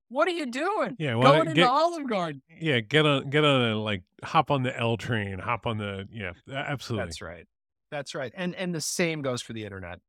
What 0.08 0.28
are 0.28 0.32
you 0.32 0.46
doing? 0.46 0.96
Yeah, 0.98 1.14
well, 1.16 1.32
Going 1.32 1.48
into 1.48 1.54
get- 1.54 1.68
Olive 1.70 2.08
Garden. 2.08 2.42
Yeah, 2.60 2.80
get 2.80 3.06
on, 3.06 3.30
get 3.30 3.44
on 3.44 3.70
a 3.70 3.76
like, 3.76 4.02
hop 4.22 4.50
on 4.50 4.62
the 4.62 4.78
L 4.78 4.96
train, 4.96 5.38
hop 5.38 5.66
on 5.66 5.78
the 5.78 6.06
yeah, 6.12 6.32
absolutely. 6.52 7.06
That's 7.06 7.22
right. 7.22 7.46
That's 7.90 8.14
right. 8.14 8.32
And 8.36 8.54
and 8.54 8.74
the 8.74 8.80
same 8.80 9.22
goes 9.22 9.40
for 9.42 9.52
the 9.52 9.64
internet. 9.64 10.00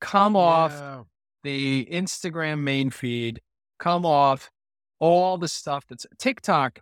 Come 0.00 0.36
off 0.36 0.72
Yeah. 0.72 1.02
the 1.42 1.86
Instagram 1.90 2.60
main 2.60 2.90
feed, 2.90 3.40
come 3.78 4.04
off 4.06 4.50
all 4.98 5.36
the 5.38 5.48
stuff 5.48 5.84
that's 5.88 6.06
TikTok, 6.18 6.80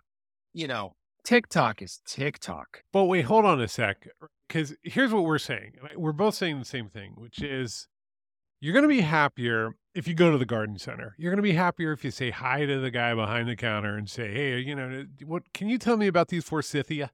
you 0.53 0.67
know, 0.67 0.93
TikTok 1.23 1.81
is 1.81 2.01
TikTok. 2.07 2.83
But 2.93 3.05
wait, 3.05 3.25
hold 3.25 3.45
on 3.45 3.59
a 3.61 3.67
sec, 3.67 4.07
because 4.47 4.75
here's 4.83 5.11
what 5.13 5.23
we're 5.25 5.37
saying. 5.39 5.73
We're 5.95 6.11
both 6.11 6.35
saying 6.35 6.59
the 6.59 6.65
same 6.65 6.89
thing, 6.89 7.13
which 7.17 7.41
is 7.41 7.87
you're 8.63 8.71
going 8.73 8.83
to 8.83 8.87
be 8.89 9.01
happier 9.01 9.71
if 9.93 10.07
you 10.07 10.13
go 10.13 10.31
to 10.31 10.37
the 10.37 10.45
garden 10.45 10.79
center. 10.79 11.15
You're 11.17 11.31
going 11.31 11.37
to 11.37 11.43
be 11.43 11.51
happier 11.51 11.91
if 11.91 12.05
you 12.05 12.11
say 12.11 12.29
hi 12.31 12.65
to 12.65 12.79
the 12.79 12.89
guy 12.89 13.13
behind 13.13 13.49
the 13.49 13.57
counter 13.57 13.97
and 13.97 14.09
say, 14.09 14.31
"Hey, 14.33 14.59
you 14.59 14.73
know, 14.73 15.05
what 15.25 15.51
can 15.53 15.67
you 15.67 15.77
tell 15.77 15.97
me 15.97 16.07
about 16.07 16.29
these 16.29 16.45
forsythia?" 16.45 17.11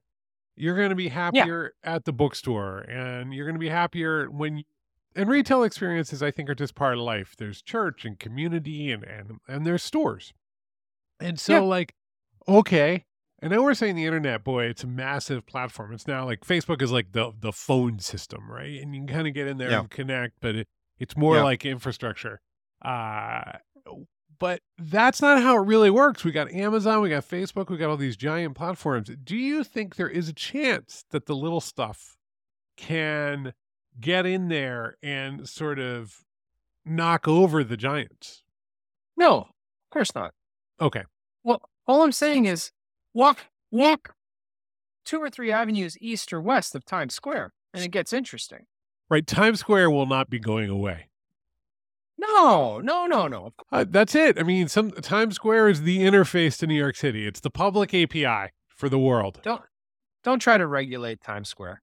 You're 0.56 0.76
going 0.76 0.90
to 0.90 0.94
be 0.94 1.08
happier 1.08 1.72
at 1.82 2.04
the 2.04 2.12
bookstore, 2.12 2.78
and 2.80 3.34
you're 3.34 3.46
going 3.46 3.56
to 3.56 3.60
be 3.60 3.68
happier 3.68 4.30
when. 4.30 4.62
And 5.16 5.28
retail 5.28 5.64
experiences, 5.64 6.22
I 6.22 6.30
think, 6.30 6.48
are 6.48 6.54
just 6.54 6.76
part 6.76 6.94
of 6.94 7.00
life. 7.00 7.34
There's 7.36 7.62
church 7.62 8.04
and 8.04 8.16
community, 8.16 8.92
and 8.92 9.02
and 9.02 9.40
and 9.48 9.66
there's 9.66 9.82
stores, 9.82 10.32
and 11.18 11.40
so 11.40 11.54
Yeah. 11.54 11.60
like, 11.62 11.94
okay, 12.46 13.06
and 13.40 13.50
know 13.50 13.60
we're 13.64 13.74
saying 13.74 13.96
the 13.96 14.04
internet, 14.06 14.44
boy, 14.44 14.66
it's 14.66 14.84
a 14.84 14.86
massive 14.86 15.46
platform. 15.46 15.92
It's 15.92 16.06
now 16.06 16.24
like 16.26 16.42
Facebook 16.42 16.80
is 16.80 16.92
like 16.92 17.10
the 17.10 17.32
the 17.36 17.52
phone 17.52 17.98
system, 17.98 18.48
right? 18.48 18.80
And 18.80 18.94
you 18.94 19.00
can 19.00 19.08
kind 19.08 19.26
of 19.26 19.34
get 19.34 19.48
in 19.48 19.58
there 19.58 19.70
Yeah. 19.70 19.80
and 19.80 19.90
connect, 19.90 20.34
but 20.40 20.54
it, 20.54 20.68
it's 21.00 21.16
more 21.16 21.36
Yeah. 21.36 21.42
like 21.42 21.64
infrastructure. 21.66 22.40
Uh 22.82 23.52
but 24.38 24.62
that's 24.78 25.20
not 25.20 25.42
how 25.42 25.54
it 25.56 25.66
really 25.66 25.90
works. 25.90 26.24
We 26.24 26.32
got 26.32 26.50
Amazon, 26.50 27.02
we 27.02 27.10
got 27.10 27.28
Facebook, 27.28 27.68
we 27.68 27.76
got 27.76 27.90
all 27.90 27.96
these 27.98 28.16
giant 28.16 28.54
platforms. 28.56 29.10
Do 29.22 29.36
you 29.36 29.64
think 29.64 29.96
there 29.96 30.08
is 30.08 30.28
a 30.30 30.32
chance 30.32 31.04
that 31.10 31.26
the 31.26 31.34
little 31.36 31.60
stuff 31.60 32.16
can 32.78 33.52
get 34.00 34.24
in 34.24 34.48
there 34.48 34.96
and 35.02 35.46
sort 35.46 35.78
of 35.78 36.24
knock 36.86 37.28
over 37.28 37.62
the 37.62 37.76
giants? 37.76 38.42
No, 39.16 39.40
of 39.40 39.46
course 39.90 40.14
not. 40.14 40.32
Okay. 40.80 41.04
Well, 41.44 41.60
all 41.86 42.02
I'm 42.02 42.12
saying 42.12 42.46
is 42.46 42.72
walk, 43.12 43.40
walk 43.70 44.14
two 45.04 45.18
or 45.20 45.28
three 45.28 45.52
avenues 45.52 45.98
east 46.00 46.32
or 46.32 46.40
west 46.40 46.74
of 46.74 46.86
Times 46.86 47.12
Square, 47.14 47.52
and 47.74 47.84
it 47.84 47.90
gets 47.90 48.14
interesting. 48.14 48.64
Right. 49.10 49.26
Times 49.26 49.60
Square 49.60 49.90
will 49.90 50.06
not 50.06 50.30
be 50.30 50.38
going 50.38 50.70
away. 50.70 51.08
No, 52.16 52.80
no, 52.80 53.06
no, 53.06 53.26
no. 53.26 53.52
Uh, 53.72 53.84
that's 53.88 54.14
it. 54.14 54.38
I 54.38 54.42
mean, 54.42 54.68
some 54.68 54.90
Times 54.90 55.36
Square 55.36 55.70
is 55.70 55.82
the 55.82 55.98
interface 55.98 56.58
to 56.58 56.66
New 56.66 56.74
York 56.74 56.96
City. 56.96 57.26
It's 57.26 57.40
the 57.40 57.50
public 57.50 57.94
API 57.94 58.52
for 58.68 58.88
the 58.88 58.98
world. 58.98 59.40
Don't 59.42 59.62
don't 60.22 60.38
try 60.38 60.58
to 60.58 60.66
regulate 60.66 61.22
Times 61.22 61.48
Square. 61.48 61.82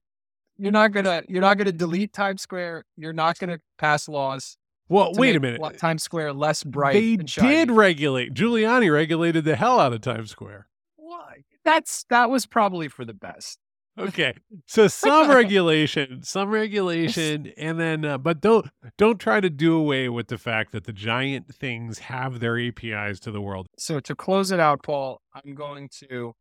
You're 0.56 0.72
not 0.72 0.92
gonna 0.92 1.22
you're 1.28 1.40
not 1.40 1.58
gonna 1.58 1.72
delete 1.72 2.12
Times 2.12 2.40
Square. 2.40 2.84
You're 2.96 3.12
not 3.12 3.38
gonna 3.38 3.58
pass 3.78 4.08
laws. 4.08 4.56
Well, 4.88 5.12
wait 5.14 5.36
a 5.36 5.40
minute. 5.40 5.60
Times 5.78 6.02
Square 6.02 6.32
less 6.34 6.64
bright. 6.64 6.94
They 6.94 7.14
and 7.14 7.28
shiny. 7.28 7.48
did 7.48 7.70
regulate. 7.72 8.32
Giuliani 8.32 8.92
regulated 8.92 9.44
the 9.44 9.56
hell 9.56 9.80
out 9.80 9.92
of 9.92 10.00
Times 10.00 10.30
Square. 10.30 10.68
Why? 10.96 11.44
That's 11.64 12.04
that 12.10 12.30
was 12.30 12.46
probably 12.46 12.88
for 12.88 13.04
the 13.04 13.12
best. 13.12 13.58
Okay, 13.98 14.34
so 14.66 14.86
some 14.86 15.30
regulation, 15.34 16.22
some 16.22 16.50
regulation, 16.50 17.52
and 17.56 17.80
then, 17.80 18.04
uh, 18.04 18.18
but 18.18 18.40
don't 18.40 18.68
don't 18.96 19.18
try 19.18 19.40
to 19.40 19.50
do 19.50 19.76
away 19.76 20.08
with 20.08 20.28
the 20.28 20.38
fact 20.38 20.72
that 20.72 20.84
the 20.84 20.92
giant 20.92 21.52
things 21.54 21.98
have 22.00 22.40
their 22.40 22.58
APIs 22.58 23.18
to 23.20 23.30
the 23.30 23.40
world. 23.40 23.66
So 23.76 23.98
to 24.00 24.14
close 24.14 24.52
it 24.52 24.60
out, 24.60 24.82
Paul, 24.82 25.20
I'm 25.34 25.54
going 25.54 25.88
to 26.08 26.34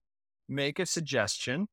make 0.48 0.80
a 0.80 0.86
suggestion. 0.86 1.68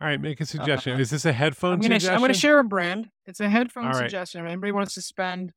All 0.00 0.08
right, 0.08 0.20
make 0.20 0.40
a 0.40 0.46
suggestion. 0.46 0.94
Uh, 0.94 1.00
Is 1.00 1.10
this 1.10 1.26
a 1.26 1.32
headphone 1.32 1.74
I'm 1.74 1.80
gonna 1.80 2.00
sh-? 2.00 2.08
I'm 2.08 2.20
gonna 2.20 2.32
share 2.32 2.58
a 2.58 2.64
brand. 2.64 3.08
It's 3.26 3.40
a 3.40 3.48
headphone 3.50 3.84
right. 3.86 3.96
suggestion. 3.96 4.40
If 4.40 4.46
anybody 4.46 4.72
wants 4.72 4.94
to 4.94 5.02
spend 5.02 5.52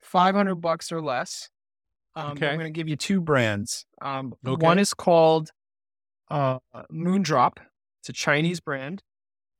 500 0.00 0.56
bucks 0.56 0.90
or 0.90 1.00
less, 1.00 1.48
um, 2.16 2.32
Okay. 2.32 2.48
I'm 2.48 2.56
gonna 2.58 2.70
give 2.70 2.88
you 2.88 2.96
two 2.96 3.20
brands. 3.20 3.86
Um, 4.02 4.34
Okay. 4.44 4.64
One 4.64 4.80
is 4.80 4.92
called 4.92 5.50
uh, 6.28 6.58
Moondrop. 6.92 7.58
It's 8.06 8.10
a 8.10 8.24
Chinese 8.24 8.60
brand 8.60 9.02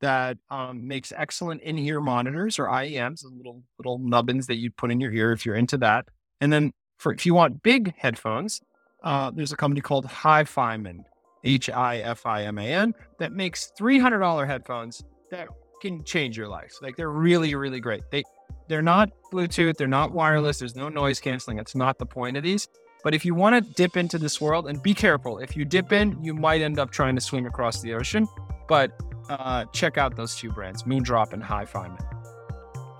that 0.00 0.38
um, 0.50 0.87
makes 0.87 1.12
excellent 1.16 1.62
in-ear 1.62 2.00
monitors 2.00 2.61
or 2.61 2.66
IEMs, 2.66 3.24
little 3.24 3.64
little 3.76 3.98
nubbins 3.98 4.46
that 4.46 4.54
you 4.54 4.70
put 4.70 4.92
in 4.92 5.00
your 5.00 5.12
ear 5.12 5.32
if 5.32 5.44
you're 5.44 5.56
into 5.56 5.76
that. 5.78 6.06
And 6.40 6.52
then 6.52 6.70
for 6.96 7.12
if 7.12 7.26
you 7.26 7.35
want 7.35 7.64
big 7.64 7.94
headphones, 7.96 8.61
uh, 9.02 9.32
there's 9.35 9.50
a 9.50 9.56
company 9.56 9.80
called 9.80 10.06
Hi-Fiman, 10.06 11.02
H-I-F-I-M-A-N, 11.42 12.94
that 13.18 13.32
makes 13.32 13.72
$300 13.80 14.46
headphones 14.46 15.02
that 15.32 15.48
can 15.82 16.04
change 16.04 16.38
your 16.38 16.46
life. 16.46 16.74
Like 16.80 16.94
they're 16.94 17.11
really, 17.11 17.56
really 17.56 17.80
great. 17.80 18.04
They 18.12 18.22
they're 18.68 18.80
not 18.80 19.11
Bluetooth, 19.32 19.76
they're 19.76 19.88
not 19.88 20.12
wireless, 20.12 20.61
there's 20.61 20.76
no 20.76 20.88
noise 20.88 21.18
canceling. 21.18 21.56
That's 21.56 21.74
not 21.74 21.98
the 21.98 22.06
point 22.06 22.37
of 22.37 22.44
these. 22.44 22.68
But 23.02 23.14
if 23.14 23.24
you 23.24 23.35
want 23.35 23.54
to 23.54 23.72
dip 23.74 23.96
into 23.96 24.18
this 24.18 24.40
world, 24.40 24.66
and 24.68 24.82
be 24.82 24.92
careful, 24.94 25.38
if 25.38 25.56
you 25.56 25.64
dip 25.64 25.92
in, 25.92 26.22
you 26.22 26.35
might 26.35 26.61
end 26.61 26.78
up 26.78 26.90
trying 26.90 27.14
to 27.14 27.20
swim 27.20 27.46
across 27.46 27.80
the 27.80 27.94
ocean. 27.94 28.26
But 28.68 28.92
uh, 29.28 29.64
check 29.66 29.96
out 29.96 30.16
those 30.16 30.35
two 30.37 30.50
brands, 30.50 30.82
Moondrop 30.85 31.32
and 31.32 31.42
Hi-Fiman. 31.42 31.98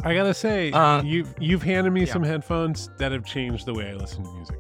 I 0.04 0.14
gotta 0.14 0.35
say, 0.35 0.70
Uh, 0.70 1.02
you've 1.02 1.35
you've 1.40 1.62
handed 1.64 1.92
me 1.92 2.04
yeah. 2.04 2.12
some 2.12 2.22
headphones 2.22 2.90
that 2.98 3.11
have 3.11 3.24
changed 3.24 3.66
the 3.66 3.74
way 3.74 3.90
I 3.90 3.94
listen 3.94 4.22
to 4.22 4.30
music. 4.35 4.59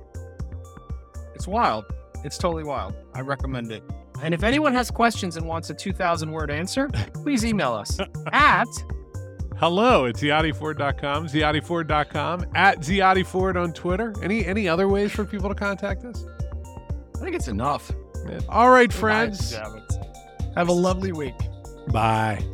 It's 1.36 1.46
wild. 1.46 1.84
It's 2.24 2.38
totally 2.38 2.64
wild. 2.64 2.94
I 3.14 3.20
recommend 3.20 3.70
it. 3.70 3.84
And 4.22 4.34
if 4.34 4.42
anyone 4.42 4.72
has 4.72 4.90
questions 4.90 5.36
and 5.36 5.46
wants 5.46 5.70
a 5.70 5.74
2,000 5.74 6.32
word 6.32 6.50
answer, 6.50 6.88
please 7.12 7.44
email 7.44 7.74
us 7.74 7.98
at 8.32 8.66
Hello, 9.58 10.04
it's 10.04 10.20
ziadeford.com, 10.20 11.28
ziadeford.com, 11.28 12.46
at 12.54 12.80
ziadeford 12.80 13.56
on 13.60 13.72
Twitter. 13.72 14.12
Any 14.22 14.44
any 14.44 14.68
other 14.68 14.86
ways 14.86 15.12
for 15.12 15.24
people 15.24 15.48
to 15.48 15.54
contact 15.54 16.04
us? 16.04 16.26
I 17.14 17.18
think 17.20 17.34
it's 17.34 17.48
enough. 17.48 17.90
All 18.50 18.68
right, 18.70 18.92
friends. 18.92 19.54
Have 20.54 20.68
a 20.68 20.72
lovely 20.72 21.12
week. 21.12 21.34
Bye. 21.88 22.44